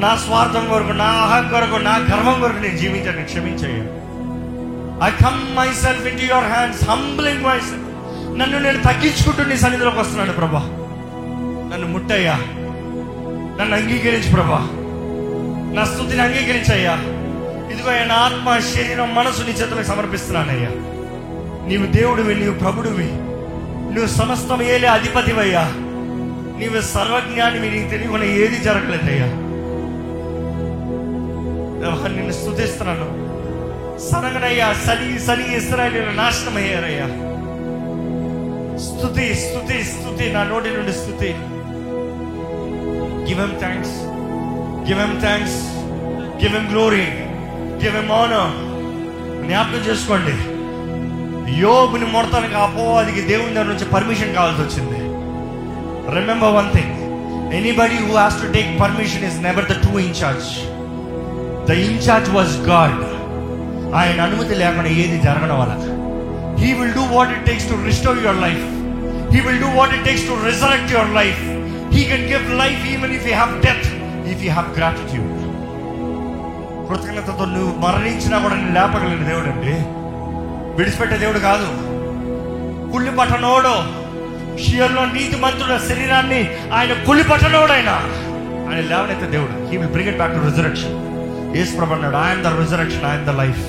నా 0.00 0.16
స్వార్థం 0.16 0.68
కొరకు 0.68 0.92
నా 0.92 1.04
అహం 1.04 1.48
కొరకు 1.48 1.76
నా 1.76 1.96
గర్వం 1.96 2.40
కొరకు 2.40 2.56
నేను 2.56 2.76
జీవించాను 2.76 3.24
క్షమించయ్యా. 3.24 3.84
I 5.06 5.10
come 5.10 5.56
myself 5.72 6.06
in 6.06 6.30
your 6.30 6.44
hands 6.44 6.90
humbling 6.90 7.44
myself 7.60 8.38
నన్ను 8.38 8.58
నేను 8.58 8.82
తగ్గించుకుంటూ 8.82 9.44
నీ 9.44 9.56
సన్నిధిలోకి 9.56 9.98
వస్తున్నాను 9.98 10.32
ప్రభా. 10.32 10.58
నన్ను 11.72 11.86
ముట్టయ్యా. 11.86 12.34
నన్ను 13.60 13.76
అంగీకరించు 13.76 14.32
ప్రభా. 14.32 14.68
నా 15.74 15.84
స్థుతిని 15.84 16.22
అంగీకరించయ్యా. 16.22 16.94
ఇదిగో 17.72 18.04
నా 18.04 18.14
ఆత్మ 18.14 18.58
శరీరం 18.58 19.14
మనసు 19.14 19.42
నీ 19.42 19.52
చేతులకు 19.52 19.86
సమర్పిస్తున్నానయ్యా. 19.86 20.68
నీవు 21.68 21.86
దేవుడివి 21.86 22.34
నీవు 22.34 22.54
ప్రభుడివి. 22.54 23.06
నువ్వు 23.94 24.06
సమస్తం 24.06 24.62
ఏలే 24.62 24.88
అధిపతివయ్యా. 24.88 25.62
నీవు 26.58 26.80
సర్వజ్ఞానివి 26.80 27.70
నీకు 27.70 27.90
తెలియకుండా 27.90 28.24
ఏది 28.24 28.56
జరగలేదయ్యా. 28.56 29.50
నిన్ను 32.06 32.32
స్థుతిస్తున్నాను 32.32 33.30
సనగనయ్యా 34.10 34.72
సని 34.72 35.18
సని 35.18 35.56
ఇస్రాయలీలు 35.56 36.10
నాశనం 36.10 36.56
అయ్యారయ్యా 36.56 37.06
స్థుతి 38.78 39.34
స్థుతి 39.34 39.84
స్థుతి 39.84 40.32
నా 40.32 40.42
నోటి 40.42 40.70
నుండి 40.70 40.92
స్థుతి 40.92 41.28
give 43.28 43.58
thanks 43.58 44.09
give 44.88 45.00
them 45.06 45.16
thanks 45.26 45.58
give 46.42 46.54
them 46.60 46.68
glory 46.72 47.06
give 47.82 47.96
them 48.02 48.12
honour 48.20 48.54
జ్ఞాపకం 49.44 49.82
చేసుకోండి. 49.88 50.34
యోగుని 51.64 52.06
మొడతానికి 52.14 52.56
అపోవాదికి 52.64 53.22
దేవుని 53.30 53.54
దగ్గర 53.54 53.68
నుంచి 53.72 53.86
పర్మిషన్ 53.94 54.34
కావాల్సి 54.38 54.60
వచ్చింది. 54.64 54.98
Remember 56.16 56.54
one 56.58 56.70
thing 56.76 56.96
anybody 57.58 57.96
who 58.04 58.12
has 58.22 58.36
to 58.42 58.48
take 58.56 58.70
permission 58.82 59.24
is 59.28 59.38
never 59.46 59.66
the 59.70 59.76
true 59.84 59.92
in-charge 60.06 60.50
the 61.68 61.78
in-charge 61.86 62.30
was 62.36 62.54
God 62.70 63.00
ఆయన 64.00 64.18
అనుమతి 64.26 64.54
లేకుండా 64.62 64.90
ఏది 65.02 65.16
జరగడం 65.26 65.56
వల్ల. 65.62 65.74
He 66.60 66.68
will 66.78 66.94
do 66.98 67.04
what 67.16 67.32
it 67.36 67.44
takes 67.48 67.68
to 67.70 67.76
restore 67.88 68.20
your 68.24 68.40
life 68.46 68.64
he 69.32 69.40
will 69.46 69.60
do 69.64 69.70
what 69.78 69.94
it 69.96 70.04
takes 70.08 70.26
to 70.30 70.36
resurrect 70.48 70.92
your 70.96 71.12
life 71.20 71.42
he 71.94 72.02
can 72.12 72.26
give 72.32 72.46
life 72.62 72.82
even 72.94 73.14
if 73.18 73.26
you 73.30 73.34
have 73.40 73.54
death 73.66 73.89
if 74.32 74.42
you 74.44 74.50
have 74.50 74.78
gratitude 74.78 75.36
కృతజ్ఞతతో 76.88 77.44
నువ్వు 77.44 77.72
మరణించినా 77.80 78.38
కూడా 78.38 78.54
నేను 78.54 78.74
లేపగలిగిన 78.74 79.28
దేవుడు 79.28 79.48
అండి 79.50 79.74
విడిచిపెట్టే 80.76 81.18
దేవుడు 81.18 81.38
కాదు. 81.38 81.68
కుళ్ళి 82.92 83.10
పట్టనోడు 83.10 83.74
షియర్లో 84.64 85.04
నీతి 85.06 85.36
మంత్రుల 85.36 85.78
శరీరాన్ని 85.88 86.40
ఆయన 86.72 86.92
కుళ్ళి 87.06 87.24
పట్టనోడు 87.24 87.72
ఆయన 87.72 87.90
ఆయన 88.68 88.80
లేవనైతే 88.80 89.26
దేవుడు 89.26 89.70
he 89.70 89.76
will 89.76 89.88
bring 89.88 90.08
it 90.08 90.16
back 90.16 90.34
to 90.34 90.40
resurrection 90.44 90.96
Yesu 91.56 91.76
ప్రభన్నాడు 91.76 92.16
ఆయన 92.16 92.42
ద 92.42 92.60
రిజరక్షన్ 92.60 93.04
ఆయన 93.04 93.22
ద 93.30 93.34
లైఫ్ 93.40 93.62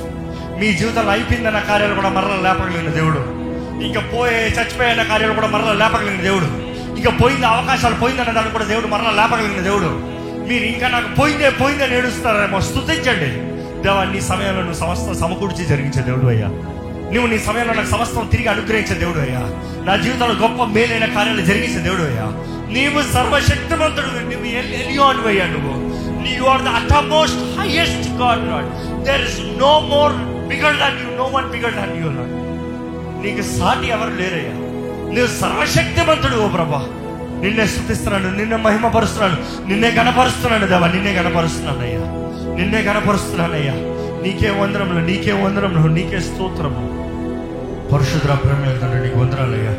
మీ 0.60 0.74
జీవితంలో 0.74 1.12
అయిపోయిందన్న 1.12 1.60
కార్యాలు 1.60 1.95
కూడా 1.95 2.10
మరలా 2.10 2.36
లేపగలిగిన 2.36 2.89
దేవుడు. 2.91 3.21
ఇంకా 3.84 4.02
పోయే 4.13 4.47
చచ్చిపోయిన 4.47 5.04
కార్యాలు 5.04 5.34
కూడా 5.34 5.47
మరలా 5.47 5.74
లేపగలిగిన 5.74 6.21
దేవుడు. 6.21 6.47
ఇంకా 6.97 7.12
పోయింది 7.21 7.45
అవకాశాలు 7.45 7.95
పోయిందన్న 7.95 8.32
దాన్ని 8.32 8.52
కూడా 8.52 8.65
దేవుడు 8.65 8.88
మరలా 8.88 9.12
లేపగలిగిన 9.12 9.63
దేవుడు. 9.63 9.89
మీరు 10.47 10.63
ఇంకా 10.63 10.88
నాకు 10.88 11.15
పోయిందే 11.15 11.49
పోయిందని 11.49 11.95
ఏడుస్తారేమో. 11.95 12.62
స్థుతించండి 12.62 13.30
దేవా 13.84 14.04
నీ 14.04 14.21
సమయంలో 14.21 14.62
నువ్వు 14.62 14.80
సమస్తం 14.80 15.13
సమకూర్చి 15.13 15.65
జరిగించే 15.65 16.01
దేవుడు 16.01 16.27
అయ్యా. 16.27 16.49
నువ్వు 17.13 17.27
నీ 17.27 17.39
సమయంలో 17.39 17.73
నాకు 17.73 17.89
సమస్తం 17.89 18.27
తిరిగి 18.27 18.47
అనుగ్రహించే 18.47 18.93
దేవుడు 18.93 19.19
అయ్యా. 19.19 19.41
నా 19.84 19.95
జీవితంలో 19.95 20.36
గొప్ప 20.36 20.63
మేలైన 20.63 21.06
కార్యాలు 21.06 21.41
జరిగించే 21.41 21.80
దేవుడు 21.80 22.04
అయ్యా. 22.04 22.27
నీవు 22.67 23.01
సర్వశక్తివంతుడు 23.13 24.08
నువ్వు 24.08 24.45
ఎలియోన్ 24.45 25.27
అయ్యా 25.27 25.45
నువ్వు. 25.45 25.73
You 26.38 26.43
are 26.43 26.62
the 26.62 26.67
uttermost 26.67 27.60
highest 27.60 28.08
God 28.21 28.47
lord 28.51 28.69
there 29.06 29.21
is 29.21 29.39
no 29.60 29.80
more 29.80 30.13
bigger 30.47 30.77
than 30.77 30.99
you 30.99 31.17
no 31.17 31.30
one 31.34 31.49
bigger 31.51 31.73
than 31.73 31.97
you 31.97 32.10
lord 32.12 32.34
నీకు 33.25 33.41
సాటి 33.60 33.88
ఎవరు 33.88 34.13
లేరయ్యా. 34.15 34.54
నువ్వు 35.06 35.27
సర్వశక్తివంతుడు 35.41 36.36
ఓ 36.36 36.47
ప్రభా. 36.47 36.82
నిన్నే 37.41 37.65
స్థుతిస్తున్నాను 37.65 38.30
నిన్నే 38.32 38.56
మహిమపరుస్తున్నాను 38.58 39.38
నిన్నే 39.67 39.89
గణపరుస్తున్నాను 39.89 40.67
దేవా 40.67 40.88
నిన్నే 40.88 41.12
గణపరుస్తున్నాను 41.12 41.82
అయ్యా. 41.82 42.04
నిన్నే 42.56 42.82
గణపరుస్తున్నానయ్యా 42.82 43.75
నీకే 44.23 44.49
వందరంలో 44.51 45.01
నీకే 45.01 45.32
వందరంలో 45.43 45.88
నీకే 45.89 46.19
స్తోత్రము 46.19 46.84
పరశుద్ర 47.91 48.34
ప్రేమ 48.43 48.60
నీకు 48.65 48.99
నీకు 49.04 49.19
వందరాలయ్యా 49.19 49.73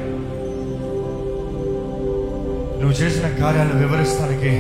నువ్వు 2.80 2.94
చేసిన 2.96 3.28
కార్యాలు 3.40 3.74
వివరిస్తానికి 3.76 4.52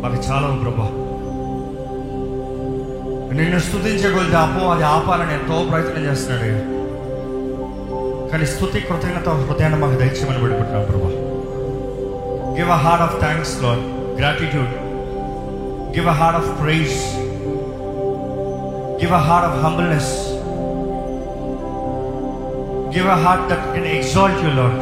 మాకు 0.00 0.18
చాలా 0.28 0.48
ప్రభా. 0.62 0.88
నిన్ను 3.36 3.58
స్థుతించగలితే 3.60 4.36
అపో 4.36 4.70
అది 4.70 4.84
ఆపాలని 4.86 5.34
ఎంతో 5.34 5.56
ప్రయత్నం 5.70 6.04
చేస్తున్నాడు 6.04 6.52
కానీ 8.30 8.46
స్థుతి 8.46 8.80
కృతజ్ఞత 8.80 9.28
హృదయాన్ని 9.40 9.78
మాకు 9.78 9.98
దయచేయమని 9.98 10.40
పెడుకుంటున్నాం 10.42 10.84
ప్రభా. 10.84 11.10
Give 12.58 12.70
a 12.70 12.76
heart 12.76 13.02
of 13.02 13.20
thanks 13.20 13.62
lord 13.62 13.82
gratitude 14.18 14.72
give 15.96 16.08
a 16.08 16.12
heart 16.12 16.36
of 16.36 16.62
praise 16.62 16.96
give 19.02 19.12
a 19.12 19.22
heart 19.28 19.48
of 19.48 19.64
humbleness 19.64 20.12
give 22.94 23.08
a 23.08 23.18
heart 23.24 23.48
that 23.48 23.74
can 23.74 23.86
exalt 23.86 24.44
you 24.44 24.50
lord 24.50 24.78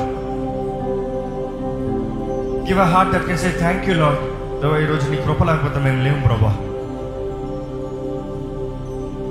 give 2.68 2.80
a 2.80 2.84
heart 2.84 3.12
that 3.12 3.26
can 3.26 3.38
say 3.38 3.52
thank 3.58 3.88
you 3.88 3.94
lord 3.94 4.20
దేవా 4.62 4.78
ఈరోజు 4.78 5.10
నీ 5.10 5.16
కృప 5.16 5.42
లేకపోతే 5.42 5.78
మేము 5.78 6.02
లేము 6.02 6.22
ప్రభా. 6.22 6.52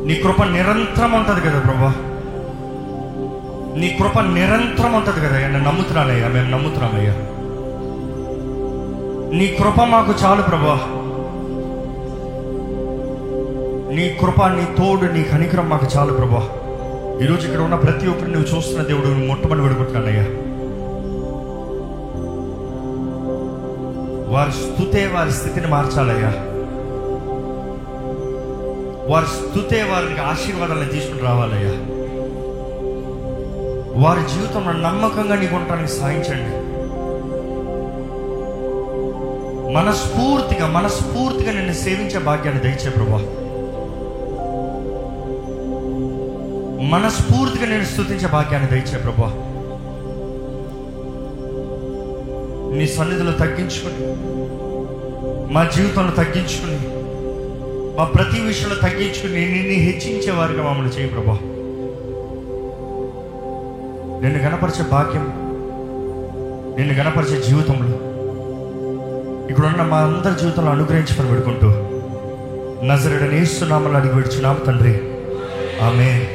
నీ 0.07 0.15
కృప 0.15 0.43
నిరంతరం 0.43 1.11
ఉంటుంది 1.13 1.41
కదా 1.41 1.59
ప్రభా. 1.59 1.93
నీ 3.79 3.97
కృప 3.99 4.19
నిరంతరం 4.19 4.93
ఉంటుంది 4.93 5.27
కదా 5.27 5.47
నేను 5.47 5.63
నమ్ముతున్నానయ్యా. 5.63 6.27
మేము 6.27 6.49
నమ్ముతున్నామయ్యా. 6.49 7.15
నీ 9.37 9.47
కృప 9.47 9.83
మాకు 9.83 10.13
చాలు 10.23 10.41
ప్రభా. 10.41 10.75
నీ 13.95 14.17
కృప 14.21 14.47
నీ 14.47 14.65
తోడు 14.77 15.13
నీ 15.13 15.23
కనికరం 15.23 15.69
మాకు 15.69 15.87
చాలు 15.97 16.13
ప్రభా. 16.13 16.41
ఈరోజు 17.23 17.47
ఇక్కడ 17.47 17.61
ఉన్న 17.61 17.75
ప్రతి 17.75 18.07
ఒక్కరిని 18.07 18.33
నువ్వు 18.33 18.55
చూస్తున్న 18.55 18.83
దేవుడు 18.83 19.07
మొట్టమొదటి 19.27 19.61
విడుకుంటున్నానయ్యా 19.61 20.25
వారి 24.33 24.51
స్థుతే 24.51 25.07
వారి 25.07 25.31
స్థితిని 25.31 25.67
మార్చాలయ్యా 25.67 26.31
వారి 29.09 29.25
స్థుతే 29.27 29.83
వారికి 29.83 30.21
ఆశీర్వాదాలను 30.21 30.89
తీసుకుని 30.89 31.21
రావాలయ్యా 31.21 31.73
వారి 34.01 34.21
జీవితంలో 34.33 34.71
నమ్మకంగా 34.81 35.35
నీకు 35.35 35.55
ఉండటానికి 35.55 35.91
సాయించండి 35.91 36.53
మనస్ఫూర్తిగా 39.75 40.65
మనస్ఫూర్తిగా 40.75 41.51
నిన్ను 41.51 41.75
సేవించే 41.83 42.19
భాగ్యాన్ని 42.27 42.61
దయచే 42.65 42.89
ప్రభా 42.89 43.19
మనస్ఫూర్తిగా 46.91 47.67
నేను 47.67 47.87
స్థుతించే 47.91 48.27
భాగ్యాన్ని 48.27 48.69
దయచే 48.73 48.97
ప్రభా 48.97 49.29
నీ 52.77 52.85
సన్నిధిలో 52.95 53.33
తగ్గించుకుని 53.33 53.99
మా 55.53 55.61
జీవితంలో 55.75 56.13
తగ్గించుకుని 56.21 56.79
మా 57.97 58.05
ప్రతి 58.15 58.39
విషయంలో 58.41 58.77
తగ్గించుకుని 58.77 59.43
నిన్ను 59.53 59.75
హెచ్చించే 59.85 60.31
వారిగా 60.31 60.63
మమ్మల్ని 60.63 60.93
చేయి 60.95 61.11
ప్రభా 61.13 61.37
నిన్ను 64.23 64.39
కనపరిచే 64.45 64.83
భాగ్యం 64.91 65.25
నిన్ను 66.77 66.93
కనపరిచే 66.93 67.37
జీవితంలో 67.47 67.97
ఇక్కడున్న 69.49 69.81
మా 69.81 69.97
అందరి 69.97 70.39
జీవితంలో 70.39 70.71
అనుగ్రహించమని 70.71 71.29
పెడుకుంటూ. 71.29 71.67
నజరుడని 72.85 73.41
ఏస్తున్నామని 73.41 73.97
అడిగి 73.97 74.13
పెడుచున్నాము 74.13 74.59
తండ్రి. 74.59 75.01
ఆమె 75.81 76.34